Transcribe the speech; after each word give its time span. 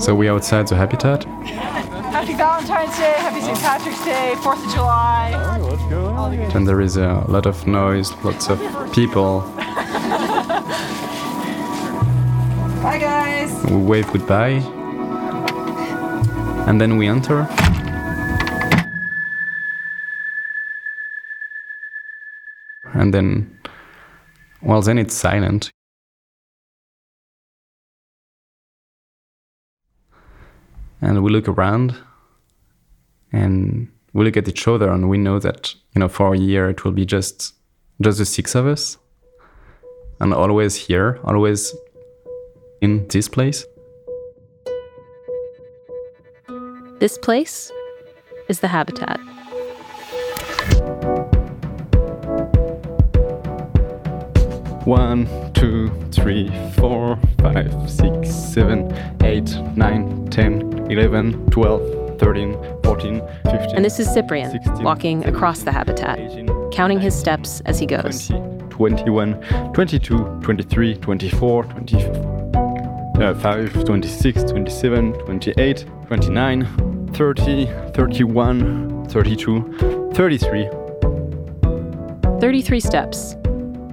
So 0.00 0.14
we're 0.14 0.32
outside 0.32 0.68
the 0.68 0.76
habitat. 0.76 1.24
Happy 1.24 2.34
Valentine's 2.34 2.96
Day, 2.96 3.14
Happy 3.18 3.40
St. 3.40 3.58
Patrick's 3.58 4.04
Day, 4.04 4.34
4th 4.36 4.64
of 4.66 4.72
July. 4.74 5.32
And 6.54 6.66
there 6.66 6.80
is 6.80 6.96
a 6.96 7.24
lot 7.28 7.46
of 7.46 7.66
noise, 7.66 8.12
lots 8.24 8.48
of 8.48 8.58
people. 8.92 9.40
Bye, 12.82 12.98
guys. 13.00 13.50
We 13.70 13.76
wave 13.76 14.10
goodbye. 14.12 14.62
And 16.66 16.80
then 16.80 16.96
we 16.96 17.06
enter. 17.06 17.46
And 22.94 23.12
then, 23.12 23.58
well, 24.62 24.82
then 24.82 24.98
it's 24.98 25.14
silent. 25.14 25.72
And 31.00 31.22
we 31.22 31.30
look 31.30 31.48
around 31.48 31.96
and 33.32 33.88
we 34.12 34.24
look 34.24 34.36
at 34.36 34.48
each 34.48 34.66
other 34.66 34.90
and 34.90 35.08
we 35.08 35.18
know 35.18 35.38
that, 35.38 35.74
you 35.94 36.00
know, 36.00 36.08
for 36.08 36.34
a 36.34 36.38
year 36.38 36.70
it 36.70 36.84
will 36.84 36.92
be 36.92 37.04
just 37.04 37.54
just 38.00 38.18
the 38.18 38.24
six 38.24 38.54
of 38.54 38.66
us. 38.66 38.98
And 40.20 40.32
always 40.32 40.74
here, 40.74 41.20
always 41.24 41.74
in 42.80 43.06
this 43.08 43.28
place. 43.28 43.64
This 46.98 47.18
place 47.18 47.70
is 48.48 48.60
the 48.60 48.68
habitat. 48.68 49.20
One, 54.86 55.26
two, 55.52 55.90
three, 56.12 56.48
four, 56.76 57.18
five, 57.40 57.74
six, 57.90 58.30
seven, 58.30 58.94
eight, 59.24 59.52
nine, 59.74 60.28
ten, 60.28 60.86
eleven, 60.88 61.44
twelve, 61.50 61.82
thirteen, 62.20 62.52
fourteen, 62.84 63.20
fifteen. 63.42 63.74
And 63.74 63.84
this 63.84 63.98
is 63.98 64.06
Cyprien 64.06 64.52
16, 64.52 64.84
walking 64.84 65.22
17, 65.22 65.34
across 65.34 65.64
the 65.64 65.72
habitat, 65.72 66.20
18, 66.20 66.70
counting 66.70 67.00
his 67.00 67.18
steps 67.18 67.60
as 67.62 67.80
he 67.80 67.86
goes. 67.86 68.28
20, 68.28 69.02
21, 69.02 69.72
22, 69.72 70.40
23, 70.44 70.94
24, 70.98 71.64
25, 71.64 73.76
uh, 73.76 73.84
26, 73.84 74.44
27, 74.44 75.12
28, 75.14 75.84
29, 76.06 77.08
30, 77.12 77.66
31, 77.92 79.08
32, 79.08 80.12
33. 80.14 80.70
33 82.38 82.80
steps. 82.80 83.34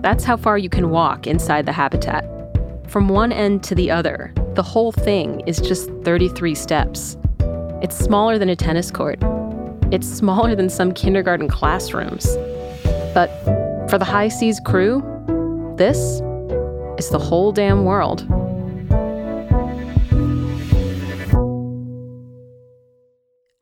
That's 0.03 0.25
how 0.25 0.35
far 0.35 0.57
you 0.57 0.67
can 0.67 0.89
walk 0.89 1.27
inside 1.27 1.65
the 1.65 1.71
habitat. 1.71 2.25
From 2.89 3.07
one 3.07 3.31
end 3.31 3.63
to 3.63 3.73
the 3.73 3.89
other, 3.89 4.33
the 4.53 4.61
whole 4.61 4.91
thing 4.91 5.39
is 5.47 5.61
just 5.61 5.89
33 6.03 6.55
steps. 6.55 7.15
It's 7.81 7.97
smaller 7.97 8.37
than 8.37 8.49
a 8.49 8.55
tennis 8.57 8.91
court. 8.91 9.17
It's 9.93 10.05
smaller 10.05 10.55
than 10.55 10.67
some 10.67 10.91
kindergarten 10.91 11.47
classrooms. 11.47 12.35
But 13.13 13.29
for 13.89 13.97
the 13.97 14.03
HI-SEAS 14.03 14.59
crew, 14.65 15.01
this 15.77 15.97
is 16.97 17.09
the 17.09 17.19
whole 17.19 17.53
damn 17.53 17.85
world. 17.85 18.27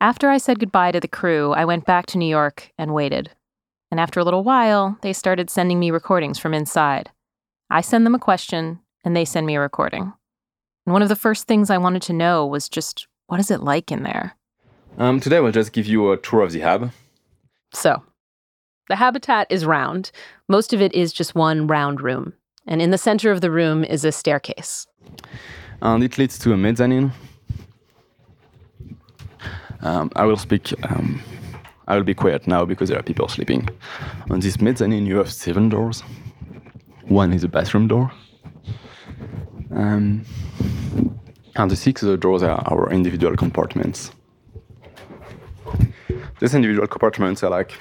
After 0.00 0.28
I 0.28 0.38
said 0.38 0.58
goodbye 0.58 0.90
to 0.90 0.98
the 0.98 1.06
crew, 1.06 1.52
I 1.52 1.64
went 1.66 1.86
back 1.86 2.06
to 2.06 2.18
New 2.18 2.26
York 2.26 2.72
and 2.76 2.92
waited. 2.92 3.30
And 3.92 4.00
after 4.00 4.18
a 4.18 4.24
little 4.24 4.42
while, 4.42 4.96
they 5.02 5.12
started 5.12 5.50
sending 5.50 5.78
me 5.78 5.90
recordings 5.90 6.38
from 6.38 6.54
inside. 6.54 7.10
I 7.68 7.82
send 7.82 8.06
them 8.06 8.14
a 8.14 8.18
question, 8.18 8.80
and 9.04 9.14
they 9.14 9.26
send 9.26 9.46
me 9.46 9.54
a 9.56 9.60
recording. 9.60 10.14
And 10.86 10.94
one 10.94 11.02
of 11.02 11.10
the 11.10 11.14
first 11.14 11.46
things 11.46 11.68
I 11.68 11.76
wanted 11.76 12.00
to 12.04 12.14
know 12.14 12.46
was 12.46 12.70
just 12.70 13.06
what 13.26 13.38
is 13.38 13.50
it 13.50 13.60
like 13.60 13.92
in 13.92 14.02
there? 14.02 14.34
Um, 14.96 15.20
today 15.20 15.40
we'll 15.40 15.52
just 15.52 15.72
give 15.72 15.84
you 15.84 16.10
a 16.10 16.16
tour 16.16 16.40
of 16.40 16.52
the 16.52 16.60
hab. 16.60 16.90
So, 17.74 18.02
the 18.88 18.96
habitat 18.96 19.46
is 19.50 19.66
round. 19.66 20.10
Most 20.48 20.72
of 20.72 20.80
it 20.80 20.94
is 20.94 21.12
just 21.12 21.34
one 21.34 21.66
round 21.66 22.00
room. 22.00 22.32
And 22.66 22.80
in 22.80 22.92
the 22.92 22.98
center 22.98 23.30
of 23.30 23.42
the 23.42 23.50
room 23.50 23.84
is 23.84 24.06
a 24.06 24.12
staircase. 24.12 24.86
and 25.82 26.02
it 26.02 26.16
leads 26.16 26.38
to 26.38 26.54
a 26.54 26.56
mezzanine. 26.56 27.12
Um, 29.82 30.10
I 30.16 30.24
will 30.24 30.38
speak. 30.38 30.72
Um, 30.82 31.20
I 31.92 31.96
will 31.96 32.04
be 32.04 32.14
quiet 32.14 32.46
now 32.46 32.64
because 32.64 32.88
there 32.88 32.98
are 32.98 33.02
people 33.02 33.28
sleeping. 33.28 33.68
On 34.30 34.40
this 34.40 34.58
mezzanine, 34.62 35.04
you 35.04 35.18
have 35.18 35.30
seven 35.30 35.68
doors. 35.68 36.02
One 37.02 37.34
is 37.34 37.44
a 37.44 37.48
bathroom 37.48 37.86
door. 37.86 38.10
Um, 39.70 40.24
and 41.54 41.70
the 41.70 41.76
six 41.76 42.02
other 42.02 42.16
doors 42.16 42.42
are 42.42 42.62
our 42.72 42.90
individual 42.90 43.36
compartments. 43.36 44.10
These 46.40 46.54
individual 46.54 46.86
compartments 46.86 47.42
are 47.42 47.50
like 47.50 47.74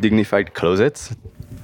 dignified 0.00 0.54
closets. 0.54 1.14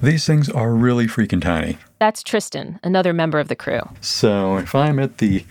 These 0.01 0.25
things 0.25 0.49
are 0.49 0.73
really 0.73 1.09
freaking 1.09 1.43
tiny. 1.43 1.79
That's 1.99 2.23
Tristan, 2.23 2.79
another 2.85 3.13
member 3.13 3.41
of 3.41 3.49
the 3.49 3.57
crew. 3.57 3.81
So 4.01 4.57
if 4.59 4.73
I'm 4.73 5.01
at 5.01 5.19
the 5.19 5.45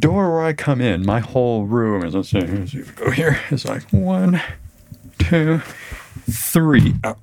door 0.00 0.32
where 0.32 0.42
I 0.42 0.54
come 0.54 0.80
in, 0.80 1.06
my 1.06 1.20
whole 1.20 1.66
room 1.66 2.04
is, 2.04 2.16
let's 2.16 2.30
see, 2.30 2.40
let's 2.40 2.72
see 2.72 2.78
if 2.78 2.98
we 2.98 3.04
go 3.04 3.12
here, 3.12 3.38
is 3.52 3.64
like 3.64 3.88
one, 3.92 4.42
two, 5.24 5.60
three. 6.30 6.94
Oh. 7.04 7.16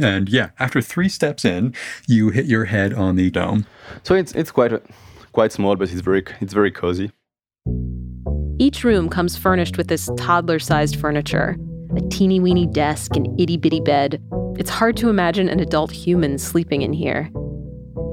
And 0.00 0.28
yeah, 0.28 0.50
after 0.58 0.80
three 0.80 1.08
steps 1.08 1.44
in, 1.44 1.74
you 2.06 2.30
hit 2.30 2.46
your 2.46 2.64
head 2.64 2.94
on 2.94 3.16
the 3.16 3.30
dome. 3.30 3.66
So 4.02 4.14
it's 4.14 4.32
it's 4.32 4.50
quite 4.50 4.72
quite 5.32 5.52
small, 5.52 5.76
but 5.76 5.90
it's 5.90 6.00
very 6.00 6.24
it's 6.40 6.52
very 6.52 6.70
cozy. 6.70 7.12
Each 8.58 8.84
room 8.84 9.08
comes 9.08 9.36
furnished 9.36 9.76
with 9.76 9.88
this 9.88 10.08
toddler 10.16 10.58
sized 10.58 10.96
furniture 10.96 11.56
a 11.96 12.00
teeny 12.08 12.40
weeny 12.40 12.66
desk, 12.66 13.16
an 13.16 13.26
itty 13.38 13.58
bitty 13.58 13.80
bed. 13.80 14.22
It's 14.56 14.70
hard 14.70 14.96
to 14.98 15.10
imagine 15.10 15.48
an 15.48 15.60
adult 15.60 15.90
human 15.90 16.38
sleeping 16.38 16.80
in 16.80 16.92
here. 16.92 17.28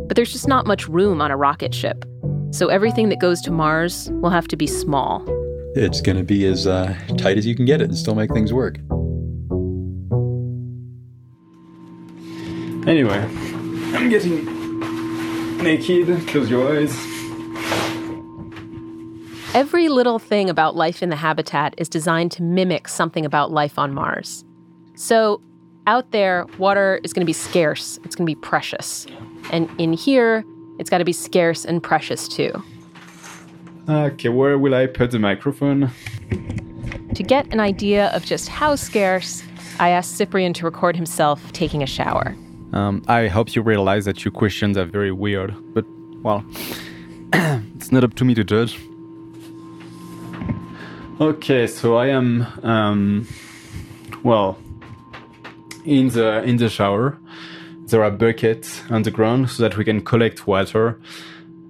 But 0.07 0.15
there's 0.15 0.33
just 0.33 0.47
not 0.47 0.67
much 0.67 0.87
room 0.89 1.21
on 1.21 1.31
a 1.31 1.37
rocket 1.37 1.73
ship. 1.73 2.03
So 2.51 2.67
everything 2.67 3.09
that 3.09 3.19
goes 3.19 3.41
to 3.41 3.51
Mars 3.51 4.09
will 4.15 4.31
have 4.31 4.47
to 4.49 4.57
be 4.57 4.67
small. 4.67 5.23
It's 5.75 6.01
going 6.01 6.17
to 6.17 6.23
be 6.23 6.45
as 6.45 6.67
uh, 6.67 6.97
tight 7.17 7.37
as 7.37 7.45
you 7.45 7.55
can 7.55 7.65
get 7.65 7.79
it 7.79 7.85
and 7.85 7.97
still 7.97 8.15
make 8.15 8.33
things 8.33 8.51
work. 8.51 8.79
Anyway, 12.87 13.19
I'm 13.93 14.09
getting 14.09 14.45
naked. 15.57 16.27
Close 16.27 16.49
your 16.49 16.77
eyes. 16.77 16.95
Every 19.53 19.89
little 19.89 20.19
thing 20.19 20.49
about 20.49 20.75
life 20.75 21.01
in 21.01 21.09
the 21.09 21.15
habitat 21.15 21.73
is 21.77 21.89
designed 21.89 22.31
to 22.33 22.43
mimic 22.43 22.87
something 22.87 23.25
about 23.25 23.51
life 23.51 23.79
on 23.79 23.93
Mars. 23.93 24.45
So, 24.95 25.41
out 25.87 26.11
there, 26.11 26.45
water 26.59 26.99
is 27.03 27.13
going 27.13 27.21
to 27.21 27.25
be 27.25 27.33
scarce, 27.33 27.99
it's 28.03 28.15
going 28.15 28.27
to 28.27 28.35
be 28.35 28.39
precious. 28.39 29.07
And 29.51 29.69
in 29.79 29.93
here, 29.93 30.45
it's 30.77 30.89
got 30.89 30.99
to 30.99 31.05
be 31.05 31.13
scarce 31.13 31.65
and 31.65 31.81
precious 31.81 32.27
too. 32.27 32.51
Okay, 33.89 34.29
where 34.29 34.57
will 34.57 34.75
I 34.75 34.85
put 34.85 35.11
the 35.11 35.19
microphone? 35.19 35.89
To 37.15 37.23
get 37.23 37.51
an 37.51 37.59
idea 37.59 38.09
of 38.09 38.23
just 38.23 38.49
how 38.49 38.75
scarce, 38.75 39.43
I 39.79 39.89
asked 39.89 40.19
Cyprien 40.19 40.53
to 40.53 40.65
record 40.65 40.95
himself 40.95 41.51
taking 41.53 41.81
a 41.81 41.87
shower. 41.87 42.35
Um, 42.73 43.03
I 43.07 43.27
hope 43.27 43.55
you 43.55 43.61
realize 43.61 44.05
that 44.05 44.23
your 44.23 44.31
questions 44.31 44.77
are 44.77 44.85
very 44.85 45.11
weird, 45.11 45.55
but 45.73 45.85
well, 46.21 46.43
it's 47.33 47.91
not 47.91 48.03
up 48.03 48.13
to 48.15 48.25
me 48.25 48.35
to 48.35 48.43
judge. 48.43 48.79
Okay, 51.19 51.67
so 51.67 51.97
I 51.97 52.07
am, 52.07 52.47
um, 52.63 53.27
well, 54.23 54.57
in 55.85 56.09
the 56.09 56.43
in 56.43 56.57
the 56.57 56.69
shower. 56.69 57.17
There 57.87 58.03
are 58.03 58.11
buckets 58.11 58.83
on 58.91 59.01
the 59.01 59.09
ground 59.09 59.49
so 59.49 59.63
that 59.63 59.75
we 59.75 59.83
can 59.83 60.01
collect 60.01 60.45
water, 60.45 60.99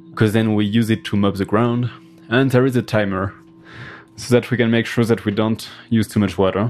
because 0.10 0.34
then 0.34 0.54
we 0.54 0.66
use 0.66 0.90
it 0.90 1.06
to 1.06 1.16
mop 1.16 1.36
the 1.36 1.46
ground. 1.46 1.90
And 2.28 2.52
there 2.52 2.66
is 2.66 2.76
a 2.76 2.82
timer, 2.82 3.34
so 4.18 4.36
that 4.36 4.52
we 4.52 4.58
can 4.58 4.70
make 4.70 4.86
sure 4.86 5.06
that 5.06 5.24
we 5.24 5.32
don't 5.32 5.68
use 5.90 6.10
too 6.10 6.20
much 6.20 6.38
water. 6.38 6.70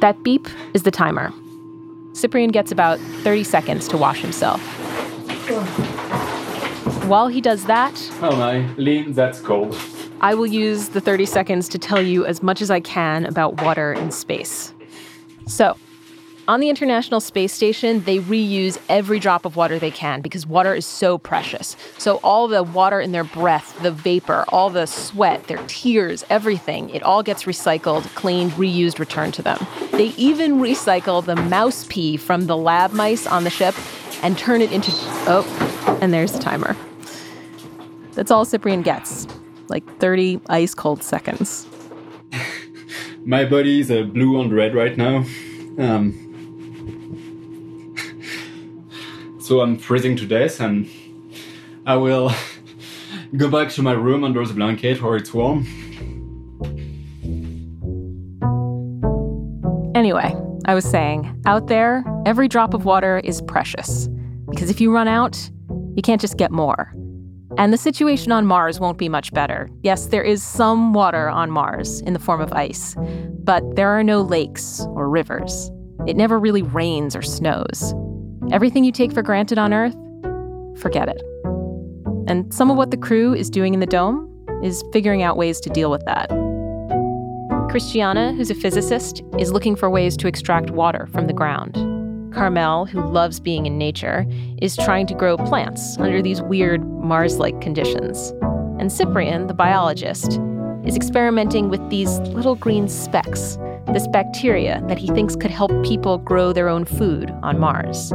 That 0.00 0.22
beep 0.22 0.48
is 0.74 0.82
the 0.82 0.90
timer. 0.90 1.30
Cyprien 2.12 2.52
gets 2.52 2.72
about 2.72 2.98
30 3.22 3.44
seconds 3.44 3.86
to 3.88 3.96
wash 3.96 4.20
himself. 4.20 4.60
While 7.06 7.28
he 7.28 7.40
does 7.40 7.66
that, 7.66 7.94
Oh 8.22 8.34
my, 8.36 8.66
Lynn, 8.76 9.12
that's 9.12 9.40
cold. 9.40 9.76
I 10.22 10.34
will 10.34 10.46
use 10.46 10.88
the 10.90 11.00
30 11.00 11.26
seconds 11.26 11.68
to 11.70 11.78
tell 11.78 12.00
you 12.00 12.24
as 12.24 12.42
much 12.42 12.62
as 12.62 12.70
I 12.70 12.80
can 12.80 13.26
about 13.26 13.60
water 13.62 13.92
in 13.92 14.10
space. 14.10 14.72
So, 15.46 15.76
on 16.50 16.58
the 16.58 16.68
International 16.68 17.20
Space 17.20 17.52
Station, 17.52 18.02
they 18.02 18.18
reuse 18.18 18.76
every 18.88 19.20
drop 19.20 19.44
of 19.44 19.54
water 19.54 19.78
they 19.78 19.92
can 19.92 20.20
because 20.20 20.48
water 20.48 20.74
is 20.74 20.84
so 20.84 21.16
precious. 21.16 21.76
So, 21.96 22.16
all 22.24 22.48
the 22.48 22.64
water 22.64 23.00
in 23.00 23.12
their 23.12 23.22
breath, 23.22 23.80
the 23.84 23.92
vapor, 23.92 24.44
all 24.48 24.68
the 24.68 24.86
sweat, 24.86 25.46
their 25.46 25.64
tears, 25.68 26.24
everything, 26.28 26.90
it 26.90 27.04
all 27.04 27.22
gets 27.22 27.44
recycled, 27.44 28.12
cleaned, 28.16 28.50
reused, 28.52 28.98
returned 28.98 29.32
to 29.34 29.42
them. 29.42 29.64
They 29.92 30.06
even 30.16 30.56
recycle 30.56 31.24
the 31.24 31.36
mouse 31.36 31.86
pee 31.88 32.16
from 32.16 32.46
the 32.46 32.56
lab 32.56 32.90
mice 32.92 33.28
on 33.28 33.44
the 33.44 33.50
ship 33.50 33.76
and 34.24 34.36
turn 34.36 34.60
it 34.60 34.72
into. 34.72 34.90
Oh, 35.28 35.98
and 36.02 36.12
there's 36.12 36.32
the 36.32 36.40
timer. 36.40 36.76
That's 38.14 38.32
all 38.32 38.44
Cyprien 38.44 38.82
gets 38.82 39.28
like 39.68 39.84
30 40.00 40.40
ice 40.48 40.74
cold 40.74 41.04
seconds. 41.04 41.68
My 43.24 43.44
body 43.44 43.78
is 43.78 43.90
uh, 43.92 44.02
blue 44.02 44.40
and 44.40 44.52
red 44.52 44.74
right 44.74 44.96
now. 44.96 45.18
Um, 45.78 46.29
so 49.50 49.62
I'm 49.62 49.76
freezing 49.76 50.14
to 50.14 50.26
death, 50.26 50.60
and 50.60 50.88
I 51.84 51.96
will 51.96 52.30
go 53.36 53.50
back 53.50 53.68
to 53.70 53.82
my 53.82 53.90
room 53.90 54.22
under 54.22 54.46
the 54.46 54.54
blanket 54.54 55.02
where 55.02 55.16
it's 55.16 55.34
warm. 55.34 55.66
Anyway, 59.96 60.36
I 60.66 60.74
was 60.74 60.84
saying, 60.84 61.42
out 61.46 61.66
there, 61.66 62.04
every 62.26 62.46
drop 62.46 62.74
of 62.74 62.84
water 62.84 63.18
is 63.24 63.42
precious. 63.42 64.08
Because 64.48 64.70
if 64.70 64.80
you 64.80 64.94
run 64.94 65.08
out, 65.08 65.50
you 65.96 66.02
can't 66.04 66.20
just 66.20 66.36
get 66.36 66.52
more. 66.52 66.94
And 67.58 67.72
the 67.72 67.76
situation 67.76 68.30
on 68.30 68.46
Mars 68.46 68.78
won't 68.78 68.98
be 68.98 69.08
much 69.08 69.32
better. 69.32 69.68
Yes, 69.82 70.06
there 70.06 70.22
is 70.22 70.44
some 70.44 70.92
water 70.92 71.28
on 71.28 71.50
Mars 71.50 72.00
in 72.02 72.12
the 72.12 72.20
form 72.20 72.40
of 72.40 72.52
ice, 72.52 72.94
but 73.42 73.64
there 73.74 73.88
are 73.88 74.04
no 74.04 74.20
lakes 74.20 74.86
or 74.90 75.10
rivers. 75.10 75.72
It 76.06 76.16
never 76.16 76.38
really 76.38 76.62
rains 76.62 77.16
or 77.16 77.22
snows. 77.22 77.92
Everything 78.52 78.82
you 78.82 78.90
take 78.90 79.12
for 79.12 79.22
granted 79.22 79.58
on 79.58 79.72
Earth, 79.72 79.94
forget 80.80 81.08
it. 81.08 81.22
And 82.26 82.52
some 82.52 82.68
of 82.68 82.76
what 82.76 82.90
the 82.90 82.96
crew 82.96 83.32
is 83.32 83.48
doing 83.48 83.74
in 83.74 83.80
the 83.80 83.86
dome 83.86 84.26
is 84.64 84.82
figuring 84.92 85.22
out 85.22 85.36
ways 85.36 85.60
to 85.60 85.70
deal 85.70 85.88
with 85.88 86.04
that. 86.06 86.28
Christiane, 87.70 88.34
who's 88.34 88.50
a 88.50 88.54
physicist, 88.56 89.22
is 89.38 89.52
looking 89.52 89.76
for 89.76 89.88
ways 89.88 90.16
to 90.16 90.26
extract 90.26 90.70
water 90.70 91.06
from 91.12 91.28
the 91.28 91.32
ground. 91.32 91.74
Carmel, 92.34 92.86
who 92.86 93.00
loves 93.00 93.38
being 93.38 93.66
in 93.66 93.78
nature, 93.78 94.26
is 94.60 94.76
trying 94.76 95.06
to 95.06 95.14
grow 95.14 95.36
plants 95.36 95.96
under 95.98 96.20
these 96.20 96.42
weird 96.42 96.84
Mars 96.84 97.38
like 97.38 97.60
conditions. 97.60 98.30
And 98.80 98.90
Cyprien, 98.90 99.46
the 99.46 99.54
biologist, 99.54 100.40
is 100.84 100.96
experimenting 100.96 101.68
with 101.68 101.88
these 101.88 102.18
little 102.20 102.56
green 102.56 102.88
specks, 102.88 103.58
this 103.92 104.08
bacteria 104.08 104.82
that 104.88 104.98
he 104.98 105.06
thinks 105.08 105.36
could 105.36 105.52
help 105.52 105.70
people 105.84 106.18
grow 106.18 106.52
their 106.52 106.68
own 106.68 106.84
food 106.84 107.30
on 107.42 107.60
Mars. 107.60 108.12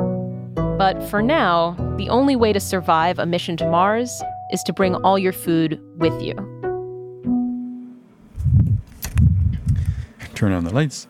But 0.77 1.01
for 1.03 1.21
now, 1.21 1.71
the 1.95 2.09
only 2.09 2.35
way 2.35 2.51
to 2.51 2.59
survive 2.59 3.17
a 3.17 3.25
mission 3.25 3.55
to 3.57 3.65
Mars 3.65 4.21
is 4.51 4.61
to 4.63 4.73
bring 4.73 4.93
all 4.95 5.17
your 5.17 5.31
food 5.31 5.79
with 5.95 6.21
you. 6.21 6.33
Turn 10.33 10.51
on 10.51 10.65
the 10.65 10.73
lights. 10.73 11.07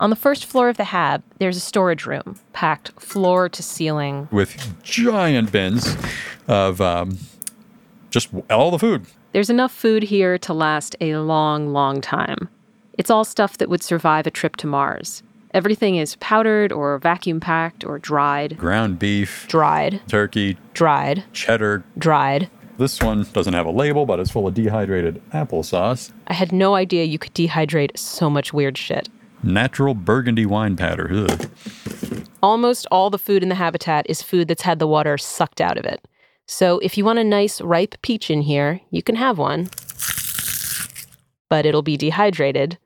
On 0.00 0.08
the 0.08 0.16
first 0.16 0.46
floor 0.46 0.70
of 0.70 0.78
the 0.78 0.84
Hab, 0.84 1.22
there's 1.38 1.58
a 1.58 1.60
storage 1.60 2.06
room, 2.06 2.40
packed 2.54 2.98
floor 2.98 3.50
to 3.50 3.62
ceiling. 3.62 4.28
with 4.30 4.82
giant 4.82 5.52
bins 5.52 5.94
of 6.48 6.80
um, 6.80 7.18
just 8.08 8.30
all 8.48 8.70
the 8.70 8.78
food. 8.78 9.04
There's 9.32 9.50
enough 9.50 9.72
food 9.72 10.04
here 10.04 10.38
to 10.38 10.54
last 10.54 10.96
a 11.02 11.16
long, 11.16 11.74
long 11.74 12.00
time. 12.00 12.48
It's 12.96 13.10
all 13.10 13.24
stuff 13.24 13.58
that 13.58 13.68
would 13.68 13.82
survive 13.82 14.26
a 14.26 14.30
trip 14.30 14.56
to 14.56 14.66
Mars. 14.66 15.22
Everything 15.52 15.96
is 15.96 16.16
powdered 16.16 16.70
or 16.72 16.96
vacuum 16.98 17.40
packed 17.40 17.84
or 17.84 17.98
dried. 17.98 18.56
Ground 18.56 18.98
beef, 18.98 19.46
Dried, 19.48 20.00
turkey, 20.06 20.56
dried, 20.74 21.24
cheddar. 21.32 21.82
dried. 21.98 22.48
This 22.78 23.00
one 23.00 23.26
doesn't 23.32 23.52
have 23.52 23.66
a 23.66 23.70
label, 23.70 24.06
but 24.06 24.20
it's 24.20 24.30
full 24.30 24.46
of 24.46 24.54
dehydrated 24.54 25.20
applesauce. 25.32 26.12
I 26.28 26.34
had 26.34 26.52
no 26.52 26.74
idea 26.76 27.04
you 27.04 27.18
could 27.18 27.34
dehydrate 27.34 27.98
so 27.98 28.30
much 28.30 28.52
weird 28.52 28.78
shit. 28.78 29.08
Natural 29.42 29.94
burgundy 29.94 30.46
wine 30.46 30.76
powder. 30.76 31.10
Ugh. 31.12 31.48
Almost 32.42 32.86
all 32.90 33.10
the 33.10 33.18
food 33.18 33.42
in 33.42 33.48
the 33.48 33.54
habitat 33.56 34.06
is 34.08 34.22
food 34.22 34.48
that's 34.48 34.62
had 34.62 34.78
the 34.78 34.86
water 34.86 35.18
sucked 35.18 35.60
out 35.60 35.76
of 35.76 35.84
it. 35.84 36.06
So 36.46 36.78
if 36.78 36.96
you 36.96 37.04
want 37.04 37.18
a 37.18 37.24
nice 37.24 37.60
ripe 37.60 37.96
peach 38.02 38.30
in 38.30 38.42
here, 38.42 38.80
you 38.90 39.02
can 39.02 39.16
have 39.16 39.36
one. 39.36 39.68
But 41.48 41.66
it'll 41.66 41.82
be 41.82 41.96
dehydrated. 41.96 42.78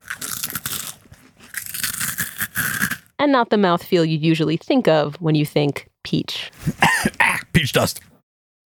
And 3.25 3.33
not 3.33 3.49
the 3.49 3.57
mouthfeel 3.57 4.07
you 4.07 4.19
usually 4.19 4.59
think 4.59 4.87
of 4.87 5.15
when 5.15 5.35
you 5.35 5.47
think 5.47 5.89
peach. 6.03 6.53
Ah, 7.21 7.41
peach 7.55 7.73
dust. 7.73 8.01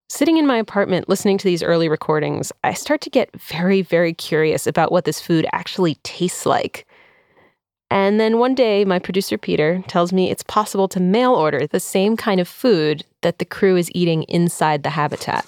Sitting 0.08 0.36
in 0.36 0.48
my 0.48 0.56
apartment 0.56 1.08
listening 1.08 1.38
to 1.38 1.44
these 1.44 1.62
early 1.62 1.88
recordings, 1.88 2.50
I 2.64 2.74
start 2.74 3.00
to 3.02 3.10
get 3.10 3.30
very, 3.40 3.82
very 3.82 4.12
curious 4.12 4.66
about 4.66 4.90
what 4.90 5.04
this 5.04 5.20
food 5.20 5.46
actually 5.52 5.94
tastes 6.02 6.44
like. 6.44 6.88
And 7.88 8.18
then 8.18 8.38
one 8.38 8.56
day, 8.56 8.84
my 8.84 8.98
producer 8.98 9.38
Peter 9.38 9.84
tells 9.86 10.12
me 10.12 10.28
it's 10.28 10.42
possible 10.42 10.88
to 10.88 10.98
mail 10.98 11.34
order 11.34 11.68
the 11.68 11.78
same 11.78 12.16
kind 12.16 12.40
of 12.40 12.48
food 12.48 13.04
that 13.22 13.38
the 13.38 13.44
crew 13.44 13.76
is 13.76 13.92
eating 13.94 14.24
inside 14.24 14.82
the 14.82 14.90
habitat. 14.90 15.44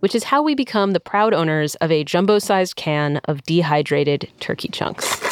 Which 0.00 0.16
is 0.16 0.24
how 0.24 0.42
we 0.42 0.56
become 0.56 0.90
the 0.90 0.98
proud 0.98 1.32
owners 1.32 1.76
of 1.76 1.92
a 1.92 2.02
jumbo 2.02 2.40
sized 2.40 2.74
can 2.74 3.18
of 3.26 3.44
dehydrated 3.44 4.28
turkey 4.40 4.70
chunks. 4.72 5.25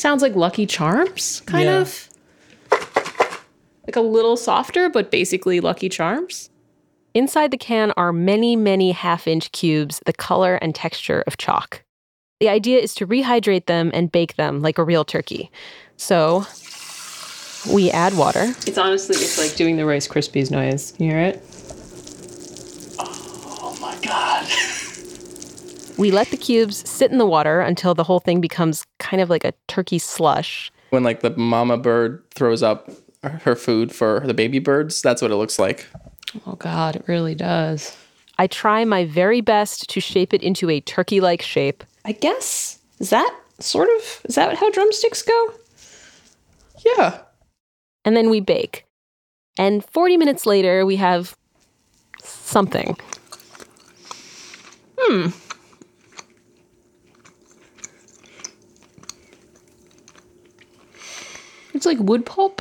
Sounds 0.00 0.22
like 0.22 0.34
Lucky 0.34 0.64
Charms, 0.64 1.42
kind 1.44 1.64
Yeah. 1.66 1.80
of. 1.82 2.08
Like 3.86 3.96
a 3.96 4.00
little 4.00 4.34
softer, 4.38 4.88
but 4.88 5.10
basically 5.10 5.60
Lucky 5.60 5.90
Charms. 5.90 6.48
Inside 7.12 7.50
the 7.50 7.58
can 7.58 7.92
are 7.98 8.10
many, 8.10 8.56
many 8.56 8.92
half 8.92 9.26
inch 9.26 9.52
cubes, 9.52 10.00
the 10.06 10.14
color 10.14 10.54
and 10.54 10.74
texture 10.74 11.22
of 11.26 11.36
chalk. 11.36 11.82
The 12.40 12.48
idea 12.48 12.78
is 12.78 12.94
to 12.94 13.06
rehydrate 13.06 13.66
them 13.66 13.90
and 13.92 14.10
bake 14.10 14.36
them 14.36 14.62
like 14.62 14.78
a 14.78 14.84
real 14.84 15.04
turkey. 15.04 15.50
So 15.98 16.46
we 17.70 17.90
add 17.90 18.16
water. 18.16 18.54
It's 18.66 18.78
honestly, 18.78 19.16
it's 19.16 19.36
like 19.36 19.54
doing 19.54 19.76
the 19.76 19.84
Rice 19.84 20.08
Krispies 20.08 20.50
noise. 20.50 20.94
You 20.96 21.08
hear 21.10 21.18
it? 21.20 21.42
Oh 22.98 23.76
my 23.82 23.98
god. 24.00 24.48
We 26.00 26.10
let 26.10 26.30
the 26.30 26.38
cubes 26.38 26.88
sit 26.88 27.10
in 27.12 27.18
the 27.18 27.26
water 27.26 27.60
until 27.60 27.94
the 27.94 28.04
whole 28.04 28.20
thing 28.20 28.40
becomes 28.40 28.86
kind 28.98 29.20
of 29.20 29.28
like 29.28 29.44
a 29.44 29.52
turkey 29.68 29.98
slush. 29.98 30.72
when 30.88 31.02
like 31.02 31.20
the 31.20 31.36
mama 31.36 31.76
bird 31.76 32.24
throws 32.30 32.62
up 32.62 32.90
her 33.22 33.54
food 33.54 33.92
for 33.94 34.22
the 34.24 34.32
baby 34.32 34.60
birds, 34.60 35.02
that's 35.02 35.20
what 35.20 35.30
it 35.30 35.36
looks 35.36 35.58
like. 35.58 35.86
Oh 36.46 36.54
God, 36.54 36.96
it 36.96 37.04
really 37.06 37.34
does. 37.34 37.94
I 38.38 38.46
try 38.46 38.82
my 38.86 39.04
very 39.04 39.42
best 39.42 39.90
to 39.90 40.00
shape 40.00 40.32
it 40.32 40.42
into 40.42 40.70
a 40.70 40.80
turkey 40.80 41.20
like 41.20 41.42
shape. 41.42 41.84
I 42.06 42.12
guess 42.12 42.78
is 42.98 43.10
that 43.10 43.38
sort 43.58 43.90
of 43.98 44.22
is 44.24 44.36
that 44.36 44.56
how 44.56 44.70
drumsticks 44.70 45.20
go? 45.22 45.54
Yeah. 46.96 47.18
and 48.06 48.16
then 48.16 48.30
we 48.30 48.40
bake. 48.40 48.86
And 49.58 49.84
40 49.84 50.16
minutes 50.16 50.46
later, 50.46 50.86
we 50.86 50.96
have 50.96 51.36
something. 52.22 52.96
Hmm. 54.98 55.28
It's 61.80 61.86
like 61.86 61.98
wood 61.98 62.26
pulp. 62.26 62.60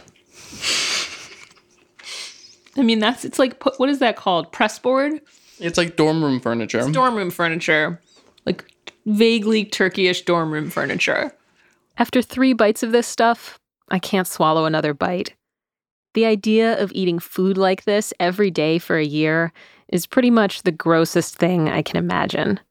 I 2.78 2.84
mean, 2.84 3.00
that's 3.00 3.26
it's 3.26 3.38
like 3.38 3.62
what 3.78 3.90
is 3.90 4.00
that 4.00 4.16
called? 4.16 4.50
Pressboard, 4.54 5.20
It's 5.60 5.78
like 5.78 5.98
dorm 5.98 6.24
room 6.24 6.40
furniture. 6.40 6.90
dorm 6.90 7.16
room 7.16 7.30
furniture, 7.30 8.00
like 8.46 8.64
vaguely 9.06 9.66
Turkeyish 9.66 10.24
dorm 10.24 10.52
room 10.54 10.70
furniture. 10.70 11.34
After 11.98 12.22
three 12.22 12.54
bites 12.54 12.82
of 12.82 12.94
this 12.94 13.08
stuff, 13.08 13.60
I 13.90 14.00
can't 14.00 14.26
swallow 14.26 14.64
another 14.64 14.94
bite. 14.94 15.36
The 16.14 16.24
idea 16.26 16.82
of 16.82 16.94
eating 16.96 17.20
food 17.20 17.58
like 17.58 17.84
this 17.84 18.14
every 18.22 18.50
day 18.52 18.80
for 18.80 18.96
a 18.98 19.04
year 19.04 19.52
is 19.90 20.08
pretty 20.08 20.32
much 20.32 20.64
the 20.64 20.72
grossest 20.72 21.36
thing 21.36 21.68
I 21.68 21.82
can 21.82 21.98
imagine. 21.98 22.62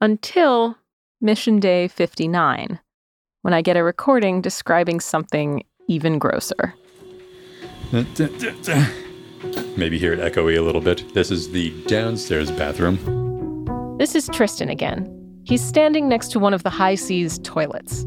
Until 0.00 0.78
Mission 1.20 1.60
Day 1.60 1.88
59, 1.88 2.80
when 3.42 3.52
I 3.52 3.62
get 3.62 3.76
a 3.76 3.84
recording 3.84 4.40
describing 4.40 5.00
something 5.00 5.64
even 5.88 6.18
grosser. 6.18 6.74
Maybe 9.76 9.98
hear 9.98 10.12
it 10.12 10.20
echoey 10.20 10.56
a 10.56 10.62
little 10.62 10.80
bit. 10.80 11.12
This 11.14 11.30
is 11.30 11.50
the 11.50 11.70
downstairs 11.86 12.50
bathroom. 12.50 13.96
This 13.98 14.14
is 14.14 14.28
Tristan 14.32 14.68
again. 14.68 15.18
He's 15.44 15.62
standing 15.62 16.08
next 16.08 16.30
to 16.32 16.38
one 16.38 16.54
of 16.54 16.62
the 16.62 16.70
HI-SEAS 16.70 17.40
toilets. 17.40 18.04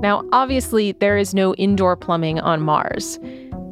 Now, 0.00 0.22
obviously, 0.32 0.92
there 0.92 1.18
is 1.18 1.34
no 1.34 1.54
indoor 1.56 1.96
plumbing 1.96 2.38
on 2.38 2.62
Mars, 2.62 3.18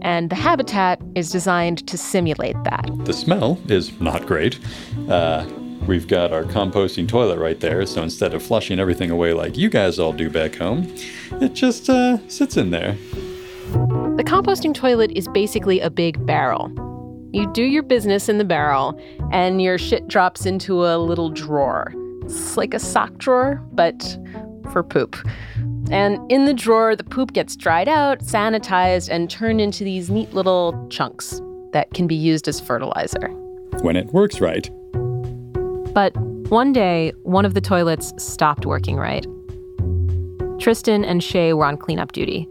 and 0.02 0.28
the 0.28 0.34
habitat 0.34 1.00
is 1.14 1.30
designed 1.30 1.86
to 1.86 1.96
simulate 1.96 2.56
that. 2.64 2.90
The 3.04 3.12
smell 3.12 3.60
is 3.68 3.98
not 4.00 4.26
great. 4.26 4.58
Uh, 5.08 5.46
we've 5.86 6.08
got 6.08 6.32
our 6.32 6.44
composting 6.44 7.08
toilet 7.08 7.38
right 7.38 7.58
there, 7.60 7.86
so 7.86 8.02
instead 8.02 8.34
of 8.34 8.42
flushing 8.42 8.78
everything 8.78 9.10
away 9.10 9.32
like 9.32 9.56
you 9.56 9.68
guys 9.68 9.98
all 9.98 10.12
do 10.12 10.28
back 10.28 10.56
home, 10.56 10.92
it 11.40 11.54
just 11.54 11.88
uh, 11.88 12.18
sits 12.28 12.56
in 12.56 12.70
there. 12.70 12.96
The 14.16 14.24
composting 14.24 14.74
toilet 14.74 15.12
is 15.14 15.28
basically 15.28 15.80
a 15.80 15.90
big 15.90 16.24
barrel. 16.26 16.70
You 17.32 17.50
do 17.52 17.62
your 17.62 17.82
business 17.82 18.28
in 18.28 18.38
the 18.38 18.44
barrel, 18.44 18.98
and 19.32 19.60
your 19.60 19.78
shit 19.78 20.08
drops 20.08 20.46
into 20.46 20.86
a 20.86 20.96
little 20.96 21.30
drawer. 21.30 21.92
It's 22.22 22.56
like 22.56 22.74
a 22.74 22.78
sock 22.78 23.18
drawer, 23.18 23.62
but 23.72 24.18
for 24.72 24.82
poop. 24.82 25.16
And 25.90 26.18
in 26.30 26.46
the 26.46 26.54
drawer, 26.54 26.96
the 26.96 27.04
poop 27.04 27.32
gets 27.32 27.54
dried 27.54 27.88
out, 27.88 28.20
sanitized, 28.20 29.08
and 29.08 29.30
turned 29.30 29.60
into 29.60 29.84
these 29.84 30.10
neat 30.10 30.32
little 30.32 30.88
chunks 30.90 31.40
that 31.72 31.92
can 31.94 32.06
be 32.06 32.14
used 32.14 32.48
as 32.48 32.60
fertilizer. 32.60 33.28
When 33.82 33.96
it 33.96 34.06
works 34.06 34.40
right. 34.40 34.68
But 35.96 36.14
one 36.50 36.74
day, 36.74 37.14
one 37.22 37.46
of 37.46 37.54
the 37.54 37.60
toilets 37.62 38.12
stopped 38.22 38.66
working 38.66 38.96
right. 38.96 39.26
Tristan 40.58 41.06
and 41.06 41.24
Shey 41.24 41.54
were 41.54 41.64
on 41.64 41.78
cleanup 41.78 42.12
duty. 42.12 42.46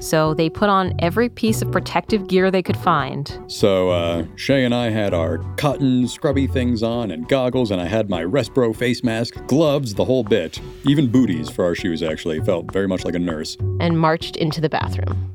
So 0.00 0.32
they 0.32 0.48
put 0.48 0.70
on 0.70 0.94
every 0.98 1.28
piece 1.28 1.60
of 1.60 1.70
protective 1.70 2.26
gear 2.26 2.50
they 2.50 2.62
could 2.62 2.78
find. 2.78 3.38
So, 3.48 3.90
uh, 3.90 4.24
Shey 4.34 4.64
and 4.64 4.74
I 4.74 4.88
had 4.88 5.12
our 5.12 5.44
cotton 5.58 6.08
scrubby 6.08 6.46
things 6.46 6.82
on 6.82 7.10
and 7.10 7.28
goggles, 7.28 7.70
and 7.70 7.82
I 7.82 7.84
had 7.84 8.08
my 8.08 8.22
Respro 8.22 8.74
face 8.74 9.04
mask, 9.04 9.34
gloves, 9.46 9.92
the 9.92 10.06
whole 10.06 10.24
bit. 10.24 10.58
Even 10.86 11.06
booties 11.06 11.50
for 11.50 11.66
our 11.66 11.74
shoes, 11.74 12.02
actually. 12.02 12.40
Felt 12.40 12.72
very 12.72 12.88
much 12.88 13.04
like 13.04 13.14
a 13.14 13.18
nurse. 13.18 13.58
and 13.78 14.00
marched 14.00 14.36
into 14.36 14.58
the 14.58 14.70
bathroom. 14.70 15.30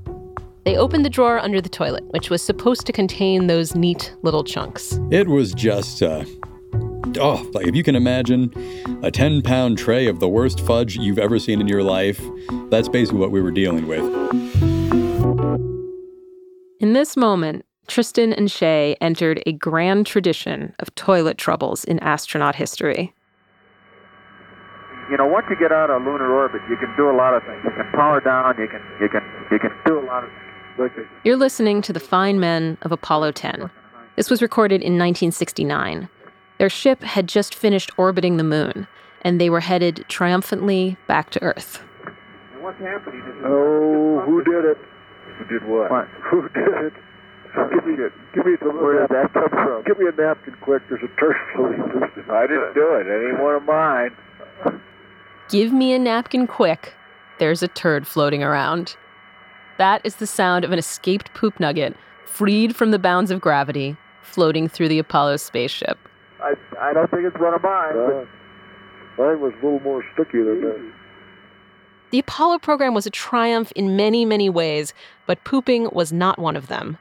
They 0.63 0.77
opened 0.77 1.05
the 1.05 1.11
drawer 1.11 1.37
under 1.37 1.61
the 1.61 1.69
toilet, 1.69 2.05
which 2.05 2.31
was 2.31 2.41
supposed 2.41 2.87
to 2.87 2.91
contain 2.91 3.45
those 3.45 3.75
neat 3.75 4.15
little 4.23 4.43
chunks. 4.43 4.99
It 5.11 5.27
was 5.27 5.53
just, 5.53 6.01
uh, 6.01 6.25
oh, 7.19 7.49
like 7.53 7.67
if 7.67 7.75
you 7.75 7.83
can 7.83 7.95
imagine 7.95 8.51
a 9.03 9.11
10 9.11 9.41
pound 9.41 9.77
tray 9.77 10.07
of 10.07 10.19
the 10.19 10.27
worst 10.27 10.59
fudge 10.61 10.95
you've 10.95 11.19
ever 11.19 11.39
seen 11.39 11.61
in 11.61 11.67
your 11.67 11.83
life, 11.83 12.21
that's 12.69 12.89
basically 12.89 13.19
what 13.19 13.31
we 13.31 13.41
were 13.41 13.51
dealing 13.51 13.87
with. 13.87 14.03
In 16.79 16.93
this 16.93 17.17
moment, 17.17 17.65
Tristan 17.87 18.33
and 18.33 18.51
Shey 18.51 18.95
entered 19.01 19.41
a 19.45 19.51
grand 19.53 20.05
tradition 20.07 20.73
of 20.79 20.93
toilet 20.95 21.37
troubles 21.37 21.83
in 21.83 21.99
astronaut 21.99 22.55
history. 22.55 23.13
you 25.09 25.17
know, 25.17 25.27
once 25.27 25.45
you 25.49 25.55
get 25.55 25.71
out 25.71 25.89
of 25.89 26.01
lunar 26.01 26.33
orbit, 26.33 26.61
you 26.69 26.77
can 26.77 26.93
do 26.97 27.09
a 27.09 27.15
lot 27.15 27.33
of 27.33 27.43
things. 27.43 27.61
You 27.63 27.71
can 27.71 27.91
power 27.93 28.19
down. 28.21 28.55
You 28.57 28.67
can, 28.67 28.81
you 28.99 29.07
can, 29.09 29.21
you 29.51 29.59
can 29.59 29.71
do 29.85 29.99
a 29.99 30.05
lot 30.05 30.23
of 30.23 30.29
things. 30.29 30.41
Look, 30.77 30.91
You're 31.23 31.37
listening 31.37 31.81
to 31.83 31.93
the 31.93 31.99
fine 31.99 32.39
men 32.39 32.77
of 32.81 32.91
Apollo 32.91 33.33
10. 33.33 33.69
This 34.15 34.29
was 34.29 34.41
recorded 34.41 34.81
in 34.81 34.93
1969. 34.93 36.09
Their 36.57 36.69
ship 36.69 37.03
had 37.03 37.27
just 37.27 37.53
finished 37.53 37.91
orbiting 37.97 38.37
the 38.37 38.43
moon, 38.43 38.87
and 39.21 39.39
they 39.41 39.49
were 39.49 39.59
headed 39.59 40.05
triumphantly 40.07 40.97
back 41.07 41.29
to 41.31 41.43
Earth. 41.43 41.83
What's 42.61 42.79
happening? 42.79 43.21
Oh, 43.45 44.21
who 44.25 44.43
did 44.43 44.65
it? 44.65 44.77
Who 45.37 45.45
did 45.45 45.67
what? 45.67 46.07
Who 46.31 46.49
did 46.49 46.85
it? 46.85 46.93
Give 47.71 47.85
me, 47.85 47.95
give 48.33 48.45
me 48.45 48.55
some. 48.59 48.81
Where 48.81 49.01
did 49.01 49.09
that 49.09 49.33
come 49.33 49.49
from? 49.49 49.83
Give 49.85 49.97
me 49.97 50.07
a 50.07 50.11
napkin, 50.11 50.55
quick. 50.61 50.81
There's 50.89 51.03
a 51.03 51.19
turd 51.19 51.35
floating 51.53 51.81
loose. 51.81 52.29
I 52.29 52.47
didn't 52.47 52.73
do 52.73 52.95
it. 52.95 53.07
It 53.07 53.29
ain't 53.29 53.41
one 53.41 53.55
of 53.55 53.63
mine. 53.63 54.11
Give 55.49 55.71
me 55.71 55.93
a 55.93 55.99
napkin 55.99 56.47
quick. 56.47 56.95
There's 57.39 57.63
a 57.63 57.67
turd 57.67 58.07
floating 58.07 58.43
around. 58.43 58.97
That 59.77 60.01
is 60.03 60.15
the 60.15 60.27
sound 60.27 60.65
of 60.65 60.71
an 60.71 60.79
escaped 60.79 61.33
poop 61.33 61.59
nugget, 61.59 61.95
freed 62.25 62.75
from 62.75 62.91
the 62.91 62.99
bounds 62.99 63.31
of 63.31 63.41
gravity, 63.41 63.95
floating 64.21 64.67
through 64.67 64.89
the 64.89 64.99
Apollo 64.99 65.37
spaceship. 65.37 65.97
I, 66.79 66.89
I 66.89 66.93
don't 66.93 67.09
think 67.09 67.23
it's 67.25 67.39
one 67.39 67.53
of 67.53 67.61
mine. 67.63 67.93
but 67.93 68.27
mine 69.17 69.41
was 69.41 69.53
a 69.53 69.65
little 69.65 69.79
more 69.81 70.03
sticky 70.13 70.39
than 70.39 70.61
that. 70.61 70.93
The 72.11 72.19
Apollo 72.19 72.59
program 72.59 72.93
was 72.93 73.05
a 73.05 73.11
triumph 73.11 73.71
in 73.75 73.95
many, 73.95 74.25
many 74.25 74.49
ways, 74.49 74.93
but 75.25 75.43
pooping 75.43 75.89
was 75.91 76.13
not 76.13 76.39
one 76.39 76.55
of 76.55 76.67
them. 76.67 76.97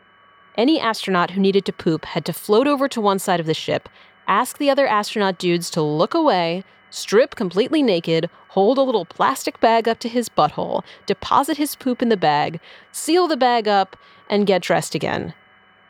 Any 0.56 0.80
astronaut 0.80 1.32
who 1.32 1.40
needed 1.40 1.64
to 1.66 1.72
poop 1.72 2.04
had 2.04 2.24
to 2.24 2.32
float 2.32 2.66
over 2.66 2.88
to 2.88 3.00
one 3.00 3.18
side 3.18 3.40
of 3.40 3.46
the 3.46 3.54
ship, 3.54 3.88
ask 4.26 4.58
the 4.58 4.70
other 4.70 4.86
astronaut 4.86 5.38
dudes 5.38 5.68
to 5.70 5.82
look 5.82 6.14
away, 6.14 6.64
strip 6.90 7.34
completely 7.34 7.82
naked, 7.82 8.30
hold 8.48 8.78
a 8.78 8.82
little 8.82 9.04
plastic 9.04 9.60
bag 9.60 9.88
up 9.88 9.98
to 9.98 10.08
his 10.08 10.28
butthole, 10.28 10.82
deposit 11.06 11.56
his 11.56 11.76
poop 11.76 12.00
in 12.00 12.08
the 12.08 12.16
bag, 12.16 12.60
seal 12.92 13.26
the 13.26 13.36
bag 13.36 13.68
up, 13.68 13.96
and 14.30 14.46
get 14.46 14.62
dressed 14.62 14.94
again. 14.94 15.34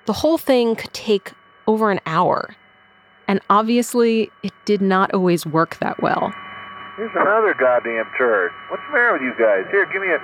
The 0.07 0.15
whole 0.15 0.39
thing 0.39 0.75
could 0.77 0.93
take 0.93 1.33
over 1.67 1.91
an 1.91 2.01
hour. 2.07 2.57
And 3.29 3.41
obviously, 3.51 4.31
it 4.43 4.53
did 4.65 4.81
not 4.81 5.13
always 5.15 5.47
work 5.47 5.79
that 5.79 6.03
well. 6.03 6.33
Here's 6.97 7.11
another 7.15 7.55
goddamn 7.59 8.05
turd. 8.17 8.53
What's 8.71 8.83
the 8.87 8.93
matter 8.93 9.13
with 9.15 9.23
you 9.23 9.33
guys? 9.39 9.65
Here, 9.71 9.87
give 9.87 10.01
me 10.01 10.09
a. 10.09 10.19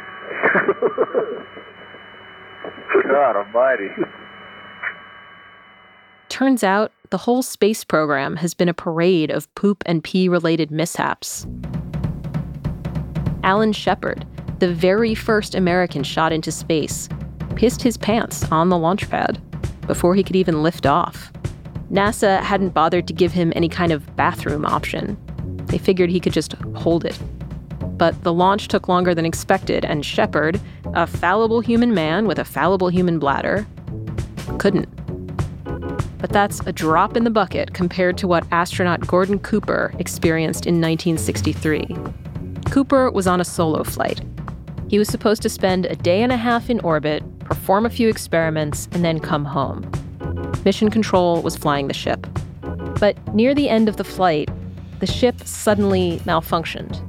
God 3.09 3.37
Almighty. 3.37 3.89
Turns 6.29 6.63
out 6.63 6.93
the 7.11 7.19
whole 7.19 7.43
space 7.43 7.83
program 7.83 8.37
has 8.37 8.55
been 8.55 8.69
a 8.69 8.75
parade 8.75 9.31
of 9.31 9.53
poop 9.57 9.83
and 9.85 10.05
pee 10.05 10.29
related 10.29 10.71
mishaps. 10.71 11.47
Alan 13.43 13.73
Shepard, 13.73 14.25
the 14.61 14.73
very 14.73 15.15
first 15.15 15.55
American 15.55 16.05
shot 16.05 16.33
into 16.33 16.53
space, 16.53 17.09
pissed 17.57 17.83
his 17.83 17.97
pants 17.97 18.45
on 18.53 18.69
the 18.69 18.79
launch 18.79 19.11
pad 19.11 19.43
before 19.87 20.15
he 20.15 20.23
could 20.23 20.37
even 20.37 20.63
lift 20.63 20.87
off. 20.87 21.33
NASA 21.91 22.41
hadn't 22.41 22.71
bothered 22.71 23.09
to 23.09 23.13
give 23.13 23.33
him 23.33 23.53
any 23.57 23.69
kind 23.69 23.91
of 23.91 24.15
bathroom 24.15 24.65
option. 24.65 25.17
They 25.67 25.79
figured 25.79 26.09
he 26.09 26.21
could 26.21 26.33
just 26.33 26.53
hold 26.75 27.05
it. 27.05 27.19
But 27.97 28.23
the 28.23 28.33
launch 28.33 28.69
took 28.69 28.89
longer 28.89 29.15
than 29.15 29.27
expected, 29.27 29.85
and 29.85 30.07
Shepard, 30.07 30.61
a 30.95 31.07
fallible 31.07 31.61
human 31.61 31.93
man 31.93 32.27
with 32.27 32.39
a 32.39 32.45
fallible 32.45 32.89
human 32.89 33.19
bladder, 33.19 33.67
couldn't. 34.59 34.89
But 36.19 36.31
that's 36.31 36.61
a 36.61 36.73
drop 36.73 37.17
in 37.17 37.25
the 37.25 37.31
bucket 37.31 37.75
compared 37.75 38.17
to 38.19 38.29
what 38.29 38.47
astronaut 38.53 39.07
Gordon 39.07 39.39
Cooper 39.39 39.93
experienced 39.99 40.67
in 40.67 40.75
1963. 40.81 41.97
Cooper 42.71 43.11
was 43.11 43.27
on 43.27 43.41
a 43.41 43.45
solo 43.45 43.83
flight. 43.83 44.21
He 44.89 44.99
was 44.99 45.09
supposed 45.09 45.43
to 45.43 45.49
spend 45.49 45.87
a 45.87 45.97
day 45.97 46.23
and 46.23 46.31
a 46.31 46.37
half 46.37 46.71
in 46.71 46.79
orbit, 46.81 47.23
perform 47.41 47.85
a 47.85 47.91
few 47.91 48.09
experiments, 48.09 48.89
and 48.93 49.05
then 49.05 49.19
come 49.19 49.45
home. 49.45 49.91
Mission 50.65 50.91
Control 50.91 51.43
was 51.43 51.57
flying 51.57 51.89
the 51.89 51.95
ship. 51.95 52.27
But 52.99 53.17
near 53.35 53.55
the 53.55 53.69
end 53.69 53.89
of 53.89 53.97
the 53.97 54.05
flight, 54.05 54.51
the 54.99 55.07
ship 55.07 55.41
suddenly 55.45 56.21
malfunctioned. 56.25 57.01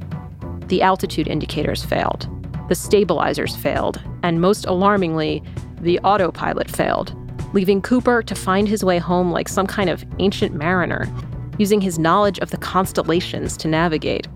The 0.70 0.81
altitude 0.81 1.27
indicators 1.27 1.84
failed, 1.84 2.29
the 2.70 2.75
stabilizers 2.75 3.55
failed, 3.55 4.01
and 4.24 4.39
most 4.39 4.65
alarmingly, 4.65 5.43
the 5.81 6.00
autopilot 6.00 6.72
failed, 6.72 7.13
leaving 7.53 7.81
Cooper 7.81 8.24
to 8.24 8.36
find 8.36 8.70
his 8.70 8.86
way 8.86 8.98
home 8.98 9.31
like 9.31 9.50
some 9.50 9.67
kind 9.67 9.89
of 9.89 10.05
ancient 10.20 10.55
mariner, 10.55 11.12
using 11.58 11.81
his 11.81 12.00
knowledge 12.00 12.39
of 12.39 12.51
the 12.51 12.58
constellations 12.58 13.58
to 13.58 13.67
navigate. 13.67 14.27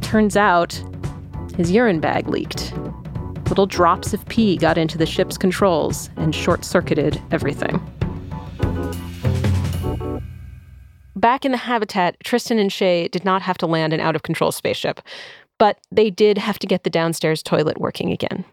Turns 0.00 0.36
out, 0.36 0.82
his 1.56 1.70
urine 1.70 2.00
bag 2.00 2.28
leaked. 2.28 2.72
Little 3.48 3.66
drops 3.66 4.12
of 4.12 4.26
pee 4.26 4.56
got 4.56 4.76
into 4.76 4.98
the 4.98 5.06
ship's 5.06 5.38
controls 5.38 6.10
and 6.16 6.34
short 6.34 6.64
circuited 6.64 7.20
everything. 7.30 7.80
Back 11.14 11.44
in 11.44 11.52
the 11.52 11.58
habitat, 11.58 12.16
Tristan 12.24 12.58
and 12.58 12.72
Shey 12.72 13.08
did 13.08 13.24
not 13.24 13.42
have 13.42 13.56
to 13.58 13.66
land 13.66 13.92
an 13.92 14.00
out 14.00 14.14
of 14.14 14.22
control 14.22 14.52
spaceship, 14.52 15.00
but 15.58 15.78
they 15.90 16.10
did 16.10 16.38
have 16.38 16.58
to 16.58 16.66
get 16.66 16.84
the 16.84 16.90
downstairs 16.90 17.42
toilet 17.42 17.78
working 17.78 18.10
again. 18.12 18.44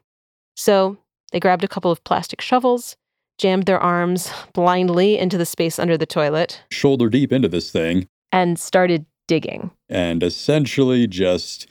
So 0.56 0.98
they 1.32 1.40
grabbed 1.40 1.64
a 1.64 1.68
couple 1.68 1.92
of 1.92 2.04
plastic 2.06 2.40
shovels, 2.40 2.96
jammed 3.38 3.66
their 3.66 3.80
arms 3.80 4.32
blindly 4.54 5.18
into 5.18 5.38
the 5.38 5.46
space 5.46 5.78
under 5.78 5.98
the 5.98 6.06
toilet, 6.06 6.64
Shoulder 6.72 7.10
deep 7.10 7.34
into 7.34 7.50
this 7.50 7.70
thing, 7.72 8.08
and 8.32 8.58
started 8.58 9.06
digging. 9.28 9.72
and 9.90 10.22
essentially 10.24 11.08
just 11.08 11.66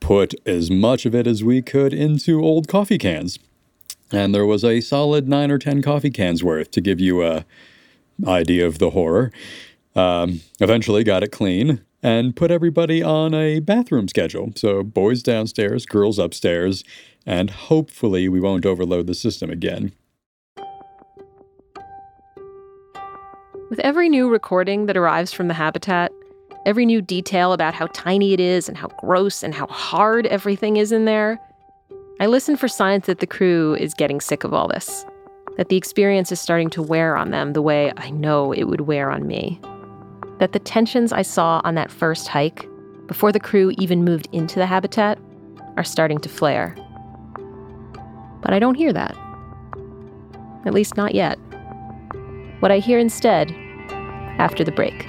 put 0.00 0.34
as 0.46 0.70
much 0.70 1.06
of 1.06 1.14
it 1.14 1.26
as 1.26 1.42
we 1.42 1.62
could 1.62 1.92
into 1.92 2.42
old 2.42 2.68
coffee 2.68 2.98
cans. 2.98 3.38
And 4.12 4.34
there 4.34 4.46
was 4.46 4.64
a 4.64 4.80
solid 4.80 5.28
nine 5.28 5.50
or 5.50 5.58
ten 5.58 5.82
coffee 5.82 6.10
cans 6.10 6.44
worth 6.44 6.70
to 6.72 6.80
give 6.80 7.00
you 7.00 7.24
a 7.24 7.44
idea 8.26 8.66
of 8.66 8.78
the 8.78 8.90
horror. 8.90 9.32
Um, 9.94 10.40
eventually 10.60 11.04
got 11.04 11.22
it 11.22 11.32
clean 11.32 11.82
and 12.02 12.36
put 12.36 12.50
everybody 12.50 13.02
on 13.02 13.34
a 13.34 13.60
bathroom 13.60 14.08
schedule. 14.08 14.52
So 14.54 14.82
boys 14.82 15.22
downstairs, 15.22 15.86
girls 15.86 16.18
upstairs, 16.18 16.84
and 17.24 17.50
hopefully 17.50 18.28
we 18.28 18.38
won't 18.38 18.66
overload 18.66 19.06
the 19.06 19.14
system 19.14 19.50
again. 19.50 19.92
With 23.68 23.80
every 23.80 24.08
new 24.08 24.28
recording 24.28 24.86
that 24.86 24.96
arrives 24.96 25.32
from 25.32 25.48
the 25.48 25.54
habitat, 25.54 26.12
every 26.66 26.84
new 26.84 27.00
detail 27.00 27.52
about 27.52 27.74
how 27.74 27.86
tiny 27.94 28.32
it 28.32 28.40
is 28.40 28.68
and 28.68 28.76
how 28.76 28.88
gross 28.98 29.42
and 29.44 29.54
how 29.54 29.68
hard 29.68 30.26
everything 30.26 30.76
is 30.76 30.90
in 30.90 31.04
there, 31.04 31.40
I 32.20 32.26
listen 32.26 32.56
for 32.56 32.66
signs 32.66 33.06
that 33.06 33.20
the 33.20 33.26
crew 33.26 33.76
is 33.76 33.94
getting 33.94 34.20
sick 34.20 34.42
of 34.42 34.52
all 34.52 34.66
this, 34.66 35.06
that 35.56 35.68
the 35.68 35.76
experience 35.76 36.32
is 36.32 36.40
starting 36.40 36.68
to 36.70 36.82
wear 36.82 37.16
on 37.16 37.30
them 37.30 37.52
the 37.52 37.62
way 37.62 37.92
I 37.96 38.10
know 38.10 38.52
it 38.52 38.64
would 38.64 38.82
wear 38.82 39.10
on 39.10 39.28
me. 39.28 39.60
That 40.40 40.52
the 40.52 40.58
tensions 40.58 41.12
I 41.12 41.22
saw 41.22 41.60
on 41.62 41.76
that 41.76 41.90
first 41.90 42.26
hike, 42.26 42.68
before 43.06 43.30
the 43.30 43.40
crew 43.40 43.72
even 43.78 44.04
moved 44.04 44.28
into 44.32 44.58
the 44.58 44.66
habitat, 44.66 45.18
are 45.76 45.84
starting 45.84 46.18
to 46.18 46.28
flare. 46.28 46.74
But 48.42 48.52
I 48.52 48.58
don't 48.58 48.74
hear 48.74 48.92
that. 48.92 49.16
At 50.64 50.74
least 50.74 50.96
not 50.96 51.14
yet. 51.14 51.38
What 52.58 52.72
I 52.72 52.80
hear 52.80 52.98
instead, 52.98 53.54
after 54.38 54.64
the 54.64 54.72
break. 54.72 55.06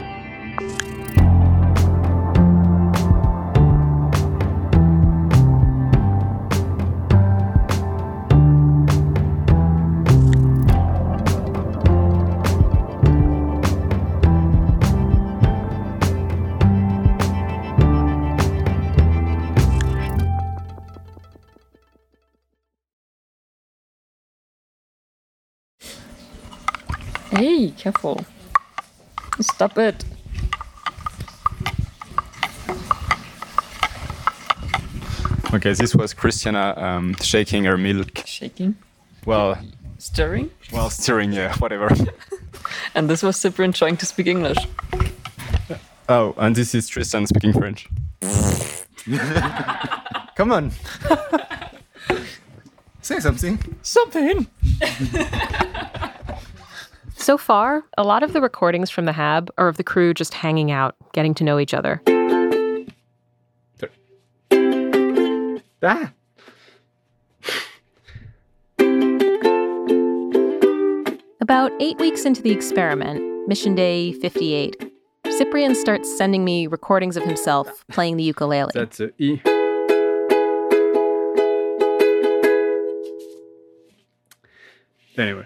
Hey, 27.31 27.71
careful. 27.71 28.25
Stop 29.39 29.77
it. 29.77 30.03
Okay, 35.53 35.73
this 35.73 35.95
was 35.95 36.13
Christiane 36.13 36.55
um, 36.55 37.15
shaking 37.21 37.63
her 37.65 37.77
milk. 37.77 38.23
Shaking. 38.25 38.75
Well, 39.25 39.57
Stirring. 39.97 40.51
well, 40.71 40.89
stirring, 40.89 41.31
yeah, 41.31 41.55
whatever. 41.57 41.89
And 42.93 43.09
this 43.09 43.23
was 43.23 43.37
Cyprien 43.37 43.73
trying 43.73 43.95
to 43.97 44.05
speak 44.05 44.27
English. 44.27 44.57
oh, 46.09 46.33
and 46.37 46.55
this 46.55 46.75
is 46.75 46.87
Tristan 46.87 47.25
speaking 47.27 47.53
French. 47.53 47.87
Come 50.35 50.51
on. 50.51 50.71
Say 53.01 53.19
something. 53.19 53.57
Something. 53.83 54.47
So 57.27 57.37
far, 57.37 57.83
a 57.97 58.03
lot 58.03 58.23
of 58.23 58.31
the 58.31 58.39
recordings 58.39 58.89
from 58.89 59.03
the 59.03 59.11
Hab 59.11 59.51
are 59.57 59.67
of 59.67 59.75
the 59.75 59.83
crew 59.83 60.13
just 60.13 60.33
hanging 60.33 60.71
out, 60.71 60.95
getting 61.11 61.33
to 61.33 61.43
know 61.43 61.59
each 61.59 61.73
other. 61.73 62.01
Ah. 65.83 66.13
About 71.41 71.73
eight 71.81 71.99
weeks 71.99 72.23
into 72.23 72.41
the 72.41 72.51
experiment, 72.51 73.45
mission 73.45 73.75
day 73.75 74.13
58, 74.13 74.89
Cyprien 75.25 75.75
starts 75.75 76.17
sending 76.17 76.45
me 76.45 76.65
recordings 76.65 77.17
of 77.17 77.23
himself 77.23 77.83
playing 77.89 78.15
the 78.15 78.23
ukulele. 78.23 78.71
That's 78.73 79.01
a 79.01 79.11
E. 79.21 79.41
Anyway, 85.17 85.45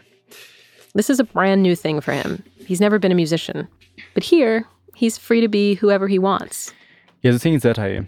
This 0.93 1.09
is 1.09 1.19
a 1.19 1.23
brand 1.23 1.63
new 1.63 1.75
thing 1.75 2.01
for 2.01 2.11
him. 2.11 2.43
He's 2.65 2.81
never 2.81 2.99
been 2.99 3.11
a 3.11 3.15
musician. 3.15 3.67
But 4.13 4.23
here, 4.23 4.65
he's 4.95 5.17
free 5.17 5.41
to 5.41 5.47
be 5.47 5.75
whoever 5.75 6.07
he 6.07 6.19
wants. 6.19 6.73
yeah, 7.21 7.31
the 7.31 7.39
thing 7.39 7.53
is 7.53 7.61
that 7.63 7.79
I, 7.79 8.07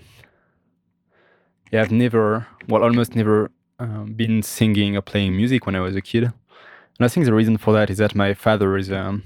yeah, 1.71 1.81
I've 1.81 1.91
never, 1.91 2.47
well, 2.67 2.83
almost 2.83 3.15
never 3.15 3.51
um, 3.79 4.13
been 4.13 4.43
singing 4.43 4.97
or 4.97 5.01
playing 5.01 5.35
music 5.35 5.65
when 5.65 5.75
I 5.75 5.79
was 5.79 5.95
a 5.95 6.01
kid. 6.01 6.23
And 6.23 7.05
I 7.05 7.07
think 7.07 7.25
the 7.25 7.33
reason 7.33 7.57
for 7.57 7.73
that 7.73 7.89
is 7.89 7.97
that 7.97 8.15
my 8.15 8.33
father 8.33 8.77
is 8.77 8.91
um, 8.91 9.23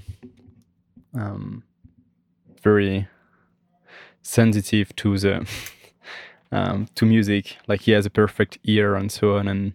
um, 1.14 1.62
very 2.62 3.08
sensitive 4.22 4.94
to 4.96 5.18
the 5.18 5.48
um, 6.52 6.88
to 6.94 7.04
music. 7.04 7.58
Like 7.66 7.82
he 7.82 7.92
has 7.92 8.06
a 8.06 8.10
perfect 8.10 8.58
ear 8.64 8.94
and 8.94 9.10
so 9.12 9.36
on, 9.36 9.48
and 9.48 9.74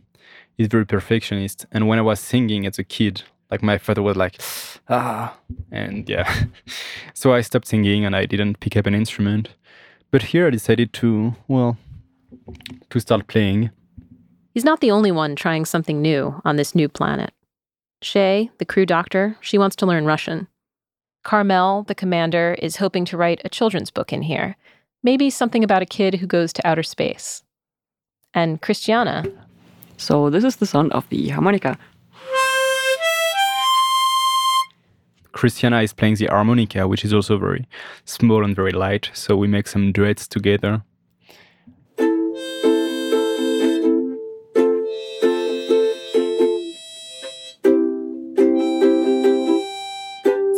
he's 0.57 0.67
very 0.67 0.85
perfectionist. 0.85 1.65
And 1.71 1.87
when 1.87 1.99
I 1.99 2.01
was 2.01 2.19
singing 2.19 2.65
as 2.65 2.79
a 2.79 2.83
kid, 2.83 3.23
like 3.53 3.61
my 3.61 3.77
father 3.77 4.01
was 4.01 4.17
like, 4.17 4.41
ah, 4.89 5.37
and 5.71 6.09
yeah, 6.09 6.27
so 7.13 7.33
I 7.33 7.41
stopped 7.41 7.67
singing 7.67 8.03
and 8.03 8.15
I 8.15 8.25
didn't 8.25 8.59
pick 8.59 8.75
up 8.75 8.87
an 8.87 8.95
instrument. 8.95 9.49
But 10.09 10.23
here 10.23 10.47
I 10.47 10.49
decided 10.49 10.91
to 10.93 11.35
well 11.47 11.77
to 12.89 12.99
start 12.99 13.27
playing. 13.27 13.69
He's 14.55 14.65
not 14.65 14.81
the 14.81 14.89
only 14.89 15.11
one 15.11 15.35
trying 15.35 15.65
something 15.65 16.01
new 16.01 16.41
on 16.43 16.55
this 16.55 16.73
new 16.73 16.89
planet. 16.89 17.31
Shey, 18.01 18.49
the 18.57 18.65
crew 18.65 18.87
doctor, 18.87 19.37
she 19.39 19.59
wants 19.59 19.75
to 19.77 19.85
learn 19.85 20.05
Russian. 20.05 20.47
Carmel, 21.23 21.83
the 21.83 21.95
commander, 21.95 22.55
is 22.59 22.77
hoping 22.77 23.05
to 23.05 23.17
write 23.17 23.41
a 23.45 23.49
children's 23.49 23.91
book 23.91 24.11
in 24.11 24.23
here. 24.23 24.55
Maybe 25.03 25.29
something 25.29 25.63
about 25.63 25.83
a 25.83 25.93
kid 25.97 26.15
who 26.15 26.27
goes 26.27 26.51
to 26.53 26.67
outer 26.67 26.83
space. 26.83 27.43
And 28.33 28.61
Christiane, 28.61 29.31
So 29.97 30.29
this 30.31 30.43
is 30.43 30.55
the 30.55 30.65
sound 30.65 30.91
of 30.91 31.07
the 31.09 31.29
harmonica. 31.29 31.77
Christiane 35.43 35.83
is 35.83 35.91
playing 35.91 36.15
the 36.15 36.27
harmonica, 36.27 36.87
which 36.87 37.03
is 37.03 37.13
also 37.13 37.37
very 37.37 37.67
small 38.05 38.45
and 38.45 38.55
very 38.55 38.71
light. 38.71 39.11
So 39.13 39.35
we 39.35 39.45
make 39.45 39.67
some 39.67 39.91
duets 39.91 40.25
together. 40.25 40.83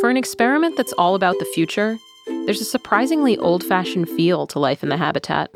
for 0.00 0.08
an 0.08 0.16
experiment 0.16 0.76
that's 0.76 0.92
all 0.92 1.16
about 1.16 1.36
the 1.40 1.44
future, 1.46 1.98
there's 2.44 2.60
a 2.60 2.64
surprisingly 2.64 3.36
old 3.38 3.64
fashioned 3.64 4.08
feel 4.10 4.46
to 4.46 4.60
life 4.60 4.84
in 4.84 4.88
the 4.88 4.96
habitat. 4.96 5.50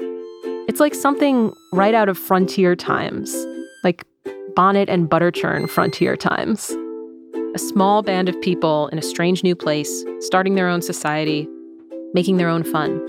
It's 0.67 0.81
like 0.81 0.93
something 0.93 1.55
right 1.73 1.95
out 1.95 2.09
of 2.09 2.19
frontier 2.19 2.75
times, 2.75 3.33
like 3.85 4.05
bonnet 4.57 4.89
and 4.89 5.09
butter 5.09 5.31
churn 5.31 5.69
frontier 5.69 6.17
times. 6.17 6.75
A 7.53 7.59
small 7.59 8.03
band 8.03 8.29
of 8.29 8.41
people 8.41 8.87
in 8.89 8.99
a 8.99 9.03
strange 9.03 9.43
new 9.43 9.57
place, 9.57 10.05
starting 10.21 10.55
their 10.55 10.69
own 10.69 10.83
society, 10.83 11.49
making 12.15 12.37
their 12.37 12.49
own 12.49 12.63
fun. 12.63 13.01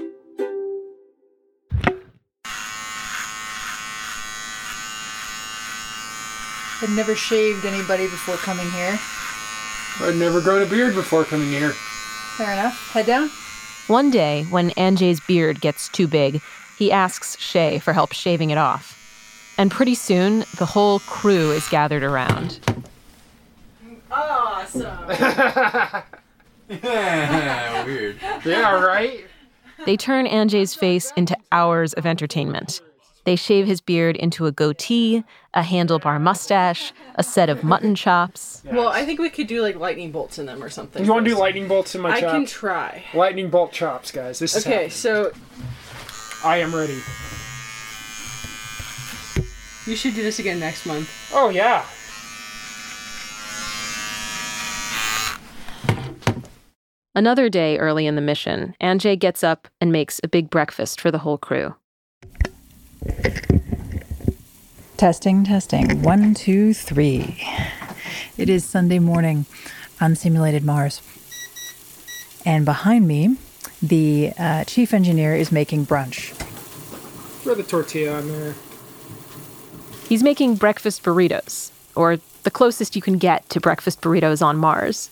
I'd 6.81 6.89
never 6.89 7.15
shaved 7.15 7.65
anybody 7.65 8.05
before 8.05 8.37
coming 8.37 8.67
here. 8.71 8.97
I'd 9.99 10.15
never 10.15 10.41
grown 10.41 10.63
a 10.63 10.65
beard 10.65 10.95
before 10.95 11.23
coming 11.23 11.49
here. 11.49 11.73
Fair 12.37 12.53
enough. 12.53 12.89
Head 12.93 13.05
down. 13.05 13.29
One 13.85 14.09
day, 14.09 14.45
when 14.49 14.71
Andrzej's 14.71 15.19
beard 15.19 15.61
gets 15.61 15.87
too 15.89 16.07
big, 16.07 16.41
he 16.79 16.91
asks 16.91 17.37
Shey 17.39 17.77
for 17.77 17.93
help 17.93 18.11
shaving 18.11 18.49
it 18.49 18.57
off. 18.57 18.97
And 19.59 19.69
pretty 19.69 19.93
soon, 19.93 20.45
the 20.57 20.65
whole 20.65 20.97
crew 21.01 21.51
is 21.51 21.69
gathered 21.69 22.01
around. 22.01 22.59
Weird. 27.85 28.17
Yeah, 28.45 28.79
right? 28.81 29.25
They 29.85 29.97
turn 29.97 30.27
Andrzej's 30.27 30.75
face 30.75 31.11
into 31.15 31.35
hours 31.51 31.93
of 31.93 32.05
entertainment. 32.05 32.81
They 33.23 33.35
shave 33.35 33.67
his 33.67 33.81
beard 33.81 34.15
into 34.15 34.47
a 34.47 34.51
goatee, 34.51 35.23
a 35.53 35.61
handlebar 35.61 36.19
mustache, 36.19 36.91
a 37.15 37.23
set 37.23 37.49
of 37.49 37.63
mutton 37.63 37.93
chops. 37.93 38.63
Well, 38.65 38.87
I 38.87 39.05
think 39.05 39.19
we 39.19 39.29
could 39.29 39.45
do 39.47 39.61
like 39.61 39.75
lightning 39.75 40.11
bolts 40.11 40.39
in 40.39 40.47
them 40.47 40.63
or 40.63 40.69
something. 40.69 41.03
You 41.05 41.11
want 41.11 41.25
to 41.25 41.31
do 41.31 41.37
lightning 41.37 41.67
bolts 41.67 41.93
in 41.93 42.01
my 42.01 42.11
I 42.13 42.21
chops? 42.21 42.33
can 42.33 42.45
try. 42.47 43.03
lightning 43.13 43.49
bolt 43.49 43.73
chops, 43.73 44.11
guys. 44.11 44.39
This 44.39 44.55
is 44.55 44.65
Okay, 44.65 44.71
happening. 44.73 44.91
so 44.91 45.31
I 46.43 46.57
am 46.57 46.73
ready. 46.73 46.99
you 49.87 49.95
should 49.95 50.15
do 50.15 50.23
this 50.23 50.39
again 50.39 50.59
next 50.59 50.85
month. 50.87 51.09
Oh 51.33 51.49
yeah. 51.49 51.85
Another 57.13 57.49
day 57.49 57.77
early 57.77 58.07
in 58.07 58.15
the 58.15 58.21
mission, 58.21 58.73
Andrzej 58.79 59.19
gets 59.19 59.43
up 59.43 59.67
and 59.81 59.91
makes 59.91 60.21
a 60.23 60.29
big 60.29 60.49
breakfast 60.49 61.01
for 61.01 61.11
the 61.11 61.17
whole 61.17 61.37
crew. 61.37 61.75
Testing, 64.95 65.43
testing. 65.43 66.03
One, 66.03 66.33
two, 66.33 66.73
three. 66.73 67.45
It 68.37 68.47
is 68.47 68.63
Sunday 68.63 68.99
morning 68.99 69.45
on 69.99 70.15
simulated 70.15 70.63
Mars. 70.63 71.01
And 72.45 72.63
behind 72.63 73.09
me, 73.09 73.35
the 73.81 74.31
uh, 74.39 74.63
chief 74.63 74.93
engineer 74.93 75.35
is 75.35 75.51
making 75.51 75.87
brunch. 75.87 76.31
Throw 77.41 77.55
the 77.55 77.63
tortilla 77.63 78.19
on 78.19 78.29
there. 78.29 78.55
He's 80.07 80.23
making 80.23 80.55
breakfast 80.55 81.03
burritos, 81.03 81.71
or 81.93 82.19
the 82.43 82.51
closest 82.51 82.95
you 82.95 83.01
can 83.01 83.17
get 83.17 83.49
to 83.49 83.59
breakfast 83.59 83.99
burritos 83.99 84.41
on 84.41 84.55
Mars. 84.55 85.09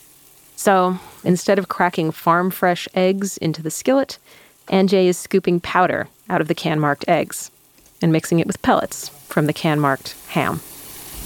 So 0.59 0.99
instead 1.23 1.57
of 1.57 1.69
cracking 1.69 2.11
farm 2.11 2.51
fresh 2.51 2.85
eggs 2.93 3.37
into 3.37 3.61
the 3.61 3.71
skillet, 3.71 4.19
Andrzej 4.67 5.05
is 5.05 5.17
scooping 5.17 5.61
powder 5.61 6.09
out 6.29 6.41
of 6.41 6.49
the 6.49 6.53
can 6.53 6.81
marked 6.81 7.07
eggs 7.07 7.49
and 8.01 8.11
mixing 8.11 8.41
it 8.41 8.45
with 8.45 8.61
pellets 8.61 9.07
from 9.29 9.45
the 9.45 9.53
can 9.53 9.79
marked 9.79 10.17
ham. 10.27 10.59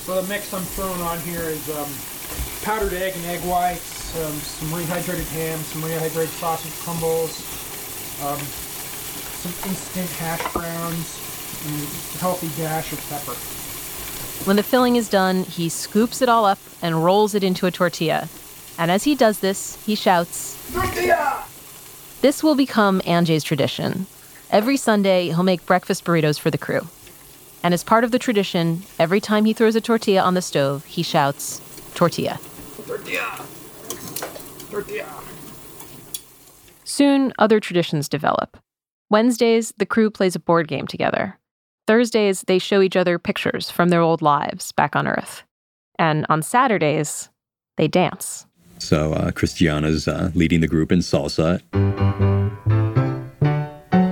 So 0.06 0.22
the 0.22 0.28
mix 0.30 0.54
I'm 0.54 0.62
throwing 0.62 1.02
on 1.02 1.20
here 1.22 1.42
is 1.42 1.68
um, 1.72 1.90
powdered 2.62 2.94
egg 2.94 3.16
and 3.16 3.26
egg 3.26 3.40
whites, 3.42 4.16
um, 4.24 4.34
some 4.34 4.68
rehydrated 4.68 5.28
ham, 5.34 5.58
some 5.58 5.82
rehydrated 5.82 6.28
sausage 6.38 6.80
crumbles, 6.84 7.40
um, 8.22 8.38
some 8.38 9.72
instant 9.72 10.12
hash 10.12 10.54
browns, 10.54 11.18
and 11.66 11.82
a 11.82 12.18
healthy 12.20 12.50
dash 12.62 12.94
of 12.94 13.00
pepper. 13.10 13.34
When 14.46 14.58
the 14.58 14.64
filling 14.64 14.96
is 14.96 15.10
done, 15.10 15.44
he 15.46 15.70
scoops 15.70 16.22
it 16.22 16.30
all 16.30 16.46
up 16.46 16.60
and 16.84 17.04
rolls 17.04 17.34
it 17.34 17.44
into 17.44 17.66
a 17.66 17.72
tortilla. 17.72 18.30
And 18.78 18.90
as 18.90 19.04
he 19.04 19.16
does 19.16 19.40
this, 19.40 19.84
he 19.86 19.96
shouts, 19.96 20.72
Tortilla! 20.74 21.44
This 22.22 22.44
will 22.44 22.56
become 22.56 23.02
Andrzej's 23.02 23.44
tradition. 23.44 24.08
Every 24.50 24.78
Sunday, 24.78 25.28
he'll 25.28 25.44
make 25.44 25.66
breakfast 25.66 26.06
burritos 26.06 26.40
for 26.40 26.50
the 26.50 26.58
crew. 26.58 26.82
And 27.64 27.74
as 27.74 27.84
part 27.84 28.04
of 28.04 28.12
the 28.12 28.20
tradition, 28.20 28.84
every 29.00 29.22
time 29.22 29.46
he 29.46 29.54
throws 29.54 29.76
a 29.76 29.82
tortilla 29.82 30.22
on 30.22 30.34
the 30.34 30.42
stove, 30.42 30.86
he 30.86 31.04
shouts, 31.04 31.62
Tortilla. 31.96 32.40
Tortilla! 32.86 33.40
Tortilla! 34.70 35.08
Soon, 36.84 37.34
other 37.40 37.60
traditions 37.60 38.10
develop. 38.10 38.58
Wednesdays, 39.10 39.74
the 39.78 39.86
crew 39.86 40.10
plays 40.10 40.36
a 40.36 40.40
board 40.40 40.68
game 40.68 40.88
together. 40.88 41.40
Thursdays, 41.88 42.42
they 42.42 42.60
show 42.60 42.82
each 42.82 42.96
other 42.96 43.20
pictures 43.20 43.70
from 43.70 43.90
their 43.90 44.02
old 44.02 44.22
lives 44.22 44.72
back 44.72 44.96
on 44.96 45.08
Earth. 45.08 45.44
And 46.00 46.26
on 46.30 46.42
Saturdays, 46.42 47.30
they 47.78 47.88
dance. 47.88 48.46
So 48.80 49.14
uh, 49.14 49.32
Christiane's 49.32 50.08
uh, 50.08 50.32
leading 50.36 50.62
the 50.62 50.68
group 50.68 50.92
in 50.92 51.00
salsa. 51.00 51.62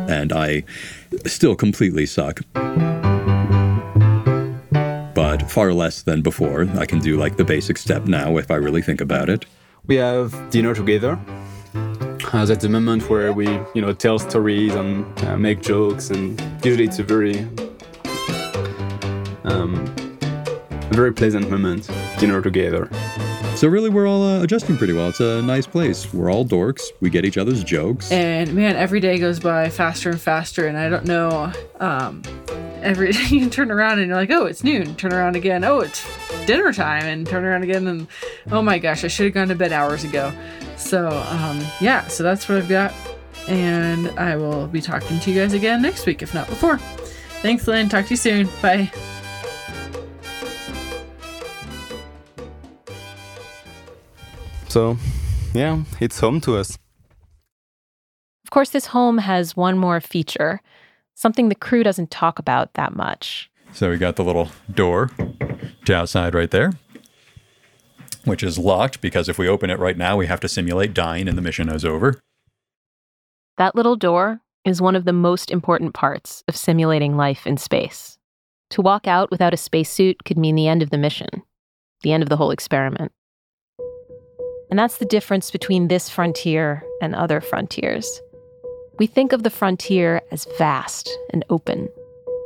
And 0.10 0.34
I 0.34 0.63
still 1.26 1.56
completely 1.56 2.06
suck. 2.06 2.41
But 5.13 5.50
far 5.50 5.74
less 5.74 6.04
than 6.04 6.21
before. 6.21 6.67
I 6.78 6.86
can 6.86 7.00
do 7.00 7.17
like 7.17 7.38
the 7.38 7.43
basic 7.43 7.78
step 7.78 8.06
now 8.06 8.38
if 8.38 8.50
I 8.52 8.56
really 8.56 8.82
think 8.82 9.02
about 9.02 9.30
it. 9.30 9.45
We 9.88 9.95
have 9.95 10.50
dinner 10.50 10.74
together. 10.74 11.19
Uh, 12.34 12.45
that's 12.45 12.62
the 12.62 12.69
moment 12.69 13.10
where 13.10 13.34
we, 13.34 13.47
you 13.74 13.82
know, 13.82 13.91
tell 13.91 14.17
stories 14.17 14.74
and 14.74 15.06
uh, 15.24 15.38
make 15.38 15.62
jokes, 15.62 16.10
and 16.10 16.39
usually 16.63 16.86
it's 16.86 17.00
a 17.00 17.04
very, 17.04 17.39
um, 19.43 19.86
very 20.91 21.12
pleasant 21.12 21.50
moment. 21.50 21.89
Dinner 22.19 22.41
together. 22.41 22.89
So 23.56 23.68
really, 23.68 23.90
we're 23.92 24.08
all 24.08 24.24
uh, 24.24 24.42
adjusting 24.42 24.76
pretty 24.76 24.94
well. 24.94 25.10
It's 25.10 25.20
a 25.20 25.42
nice 25.44 25.68
place. 25.68 26.12
We're 26.12 26.32
all 26.32 26.44
dorks. 26.44 26.82
We 27.00 27.12
get 27.12 27.26
each 27.26 27.38
other's 27.38 27.64
jokes. 27.64 28.12
And 28.12 28.56
man, 28.56 28.76
every 28.76 29.00
day 29.00 29.20
goes 29.20 29.40
by 29.40 29.70
faster 29.70 30.10
and 30.10 30.20
faster, 30.20 30.66
and 30.66 30.76
I 30.76 30.90
don't 30.90 31.06
know. 31.06 31.52
Um, 31.80 32.24
every 32.82 33.12
you 33.30 33.50
turn 33.52 33.70
around 33.70 34.00
and 34.00 34.08
you're 34.08 34.18
like, 34.18 34.32
oh, 34.32 34.46
it's 34.46 34.64
noon. 34.64 34.96
Turn 34.96 35.14
around 35.14 35.36
again. 35.36 35.64
Oh, 35.64 35.80
it's 35.80 36.04
dinner 36.48 36.74
time, 36.74 37.04
and 37.04 37.28
turn 37.28 37.46
around 37.46 37.64
again, 37.64 37.86
and 37.88 38.08
oh 38.52 38.64
my 38.64 38.80
gosh, 38.80 39.04
I 39.04 39.08
should 39.08 39.26
have 39.26 39.34
gone 39.34 39.50
to 39.50 39.56
bed 39.56 39.72
hours 39.72 40.04
ago. 40.04 40.34
So 40.78 41.10
um, 41.10 41.62
yeah, 41.80 42.08
so 42.08 42.24
that's 42.24 42.50
what 42.50 42.58
I've 42.58 42.70
got, 42.70 42.94
and 43.48 44.08
I 44.20 44.38
will 44.38 44.66
be 44.68 44.82
talking 44.82 45.20
to 45.20 45.32
you 45.32 45.40
guys 45.40 45.54
again 45.54 45.84
next 45.84 46.08
week, 46.08 46.24
if 46.24 46.34
not 46.34 46.48
before. 46.48 46.78
Thanks, 47.44 47.68
Lynn. 47.68 47.90
Talk 47.90 48.06
to 48.06 48.12
you 48.12 48.18
soon. 48.18 48.50
Bye. 48.62 48.92
So, 54.71 54.95
yeah, 55.53 55.84
it's 55.99 56.21
home 56.21 56.39
to 56.41 56.55
us. 56.55 56.77
Of 58.45 58.51
course, 58.51 58.69
this 58.69 58.86
home 58.86 59.17
has 59.17 59.53
one 59.53 59.77
more 59.77 59.99
feature, 59.99 60.62
something 61.13 61.49
the 61.49 61.55
crew 61.55 61.84
doesn't 61.84 62.10
talk 62.10 62.39
about 62.39 62.75
that 62.75 62.95
much. 62.95 63.51
So 63.73 63.89
we 63.89 63.97
got 63.97 64.15
the 64.15 64.23
little 64.23 64.47
door 64.73 65.12
to 65.84 65.93
outside 65.93 66.34
right 66.34 66.49
there, 66.49 66.71
which 68.23 68.43
is 68.43 68.57
locked 68.57 69.01
because 69.01 69.27
if 69.27 69.38
we 69.38 69.45
open 69.45 69.69
it 69.69 69.77
right 69.77 69.97
now, 69.97 70.15
we 70.15 70.27
have 70.27 70.39
to 70.39 70.47
simulate 70.47 70.93
dying 70.93 71.27
and 71.27 71.38
the 71.38 71.41
mission 71.41 71.67
is 71.67 71.84
over. 71.84 72.21
That 73.57 73.75
little 73.75 73.97
door 73.97 74.39
is 74.63 74.81
one 74.81 74.95
of 74.95 75.03
the 75.03 75.12
most 75.12 75.51
important 75.51 75.93
parts 75.93 76.45
of 76.47 76.55
simulating 76.55 77.17
life 77.17 77.45
in 77.45 77.57
space. 77.57 78.17
To 78.69 78.81
walk 78.81 79.05
out 79.05 79.31
without 79.31 79.53
a 79.53 79.57
spacesuit 79.57 80.23
could 80.23 80.38
mean 80.38 80.55
the 80.55 80.69
end 80.69 80.81
of 80.81 80.91
the 80.91 80.97
mission, 80.97 81.43
the 82.03 82.13
end 82.13 82.23
of 82.23 82.29
the 82.29 82.38
whole 82.38 82.51
experiment. 82.51 83.12
And 84.71 84.79
that's 84.79 84.97
the 84.99 85.05
difference 85.05 85.51
between 85.51 85.89
this 85.89 86.10
frontier 86.10 86.81
and 87.01 87.13
other 87.13 87.41
frontiers. 87.41 88.21
We 88.97 89.05
think 89.05 89.34
of 89.34 89.43
the 89.43 89.49
frontier 89.49 90.21
as 90.31 90.47
vast 90.57 91.10
and 91.31 91.43
open. 91.49 91.89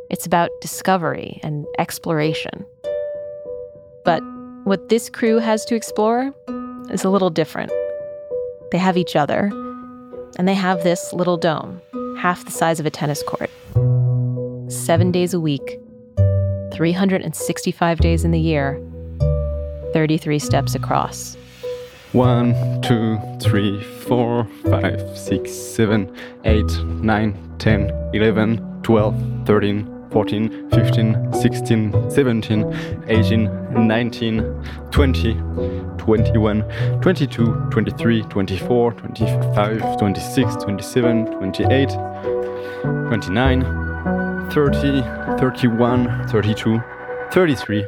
It's 0.10 0.26
about 0.26 0.50
discovery 0.60 1.40
and 1.44 1.68
exploration. 1.78 2.66
But 4.04 4.22
what 4.64 4.90
this 4.90 5.08
crew 5.08 5.38
has 5.38 5.66
to 5.66 5.76
explore 5.76 6.34
is 6.90 7.04
a 7.04 7.12
little 7.12 7.30
different. 7.30 7.72
They 8.72 8.80
have 8.80 8.98
each 8.98 9.16
other, 9.16 9.52
and 10.38 10.48
they 10.48 10.56
have 10.56 10.82
this 10.82 11.14
little 11.14 11.38
dome, 11.38 11.80
half 12.18 12.44
the 12.44 12.52
size 12.52 12.80
of 12.80 12.88
a 12.88 12.90
tennis 12.90 13.22
court. 13.22 13.52
Seven 14.72 15.12
days 15.12 15.36
a 15.36 15.40
week, 15.40 15.80
365 16.74 18.00
days 18.00 18.26
in 18.26 18.32
the 18.32 18.40
year, 18.40 18.82
33 19.94 20.40
steps 20.40 20.74
across. 20.74 21.38
1, 22.16 22.80
2, 22.82 23.20
3, 23.42 23.84
4, 24.08 24.48
5, 24.64 25.18
6, 25.18 25.52
7, 25.52 26.10
8, 26.46 26.86
9, 27.04 27.34
10, 27.58 27.92
11, 28.14 28.82
12, 28.84 29.14
13, 29.46 29.86
14, 30.12 30.50
15, 30.72 31.34
16, 31.34 32.10
17, 32.10 32.64
18, 33.10 33.50
19, 33.86 34.42
20, 34.92 35.34
21, 35.98 36.64
22, 37.02 37.70
23, 37.70 38.24
24, 38.30 38.92
25, 38.92 39.98
26, 39.98 40.56
27, 40.56 41.26
28, 41.26 41.98
29, 43.10 43.62
30, 44.52 45.04
31, 45.38 46.28
32, 46.30 46.82
33, 47.32 47.86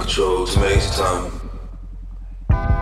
Control 0.00 0.46
to 0.46 0.80
time. 0.96 1.32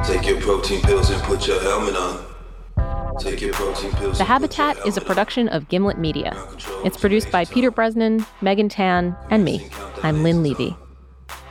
Take 0.04 0.26
your 0.26 0.40
protein 0.40 0.80
pills 0.82 1.10
and 1.10 1.20
put 1.22 1.48
your 1.48 1.60
helmet 1.62 1.96
on. 1.96 3.16
Take 3.18 3.40
your 3.40 3.52
protein 3.54 3.90
pills. 3.92 4.18
The 4.18 4.24
Habitat 4.24 4.76
is 4.86 4.96
a 4.96 5.00
production 5.00 5.48
of 5.48 5.68
Gimlet 5.68 5.98
Media. 5.98 6.36
It's 6.84 6.96
produced 6.96 7.30
by 7.32 7.46
Peter 7.46 7.72
Bresnan, 7.72 8.26
Megan 8.42 8.68
Tan, 8.68 9.16
and 9.30 9.44
me. 9.44 9.66
I'm 10.02 10.22
Lynn 10.22 10.42
Levy. 10.42 10.76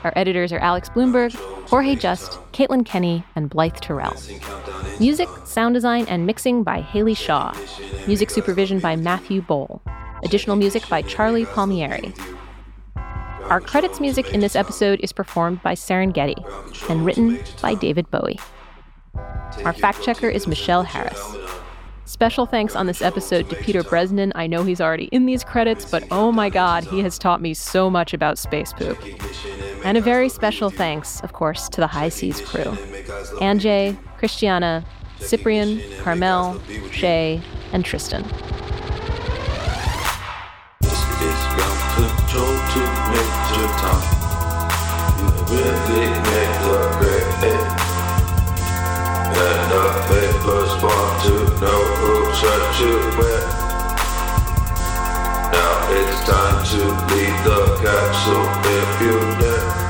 Our 0.04 0.13
editors 0.15 0.54
are 0.54 0.60
Alex 0.60 0.88
Blumberg, 0.89 1.34
Jorge 1.67 1.95
Just, 1.95 2.34
Caitlin 2.54 2.86
Kenney, 2.86 3.25
and 3.36 3.49
Blythe 3.49 3.78
Terrell. 3.78 4.15
Music, 4.99 5.28
sound 5.45 5.73
design, 5.73 6.06
and 6.08 6.25
mixing 6.25 6.63
by 6.63 6.80
Haley 6.80 7.15
Shaw. 7.15 7.54
Music 8.08 8.30
supervision 8.30 8.80
by 8.80 8.95
Matthew 8.95 9.41
Boll. 9.41 9.82
Additional 10.23 10.56
music 10.56 10.88
by 10.89 11.01
Charlie 11.01 11.45
Palmieri. 11.45 12.13
Our 13.49 13.62
credits 13.62 13.99
music 13.99 14.34
in 14.34 14.39
this 14.39 14.55
episode 14.55 14.99
is 15.01 15.13
performed 15.13 15.62
by 15.62 15.75
Serengeti 15.75 16.36
and 16.89 17.05
written 17.05 17.39
by 17.62 17.75
David 17.75 18.10
Bowie. 18.10 18.39
Our 19.63 19.71
fact 19.71 20.01
checker 20.01 20.27
is 20.27 20.47
Michelle 20.47 20.81
Harris. 20.81 21.36
Special 22.05 22.47
thanks 22.47 22.75
on 22.75 22.88
this 22.88 23.03
episode 23.03 23.47
to 23.51 23.55
Peter 23.58 23.84
Bresnan. 23.84 24.31
I 24.34 24.47
know 24.47 24.63
he's 24.63 24.81
already 24.81 25.05
in 25.05 25.27
these 25.27 25.43
credits, 25.43 25.89
but 25.89 26.03
oh 26.10 26.31
my 26.31 26.49
god, 26.49 26.86
he 26.86 27.01
has 27.01 27.19
taught 27.19 27.39
me 27.39 27.53
so 27.53 27.89
much 27.89 28.13
about 28.15 28.39
space 28.39 28.73
poop. 28.73 28.97
And 29.84 29.95
a 29.95 30.01
very 30.01 30.29
special 30.29 30.71
thanks, 30.71 31.19
of 31.21 31.34
course, 31.34 31.69
to 31.69 31.81
the 31.81 31.88
HI-SEAS 31.88 32.41
crew 32.41 32.71
Andrzej, 33.41 33.95
Christiane, 34.17 34.84
Cyprien, 35.19 35.81
Carmel, 36.01 36.60
Shey, 36.91 37.41
and 37.73 37.86
Tristan. 37.86 38.25
Time. 43.79 44.03
You 45.19 45.27
really 45.51 46.09
make 46.29 46.55
the 46.65 46.77
grade. 46.99 47.25
And 49.43 49.61
the 49.71 49.85
papers 50.09 50.71
want 50.83 51.13
to 51.25 51.35
know 51.61 51.81
who 51.99 52.13
shut 52.39 52.65
you 52.81 52.95
where. 53.17 53.47
Now 55.55 55.73
it's 55.99 56.19
time 56.29 56.59
to 56.71 56.81
leave 57.13 57.39
the 57.43 57.61
capsule 57.83 58.47
if 58.77 59.01
you 59.01 59.15
never. 59.39 59.84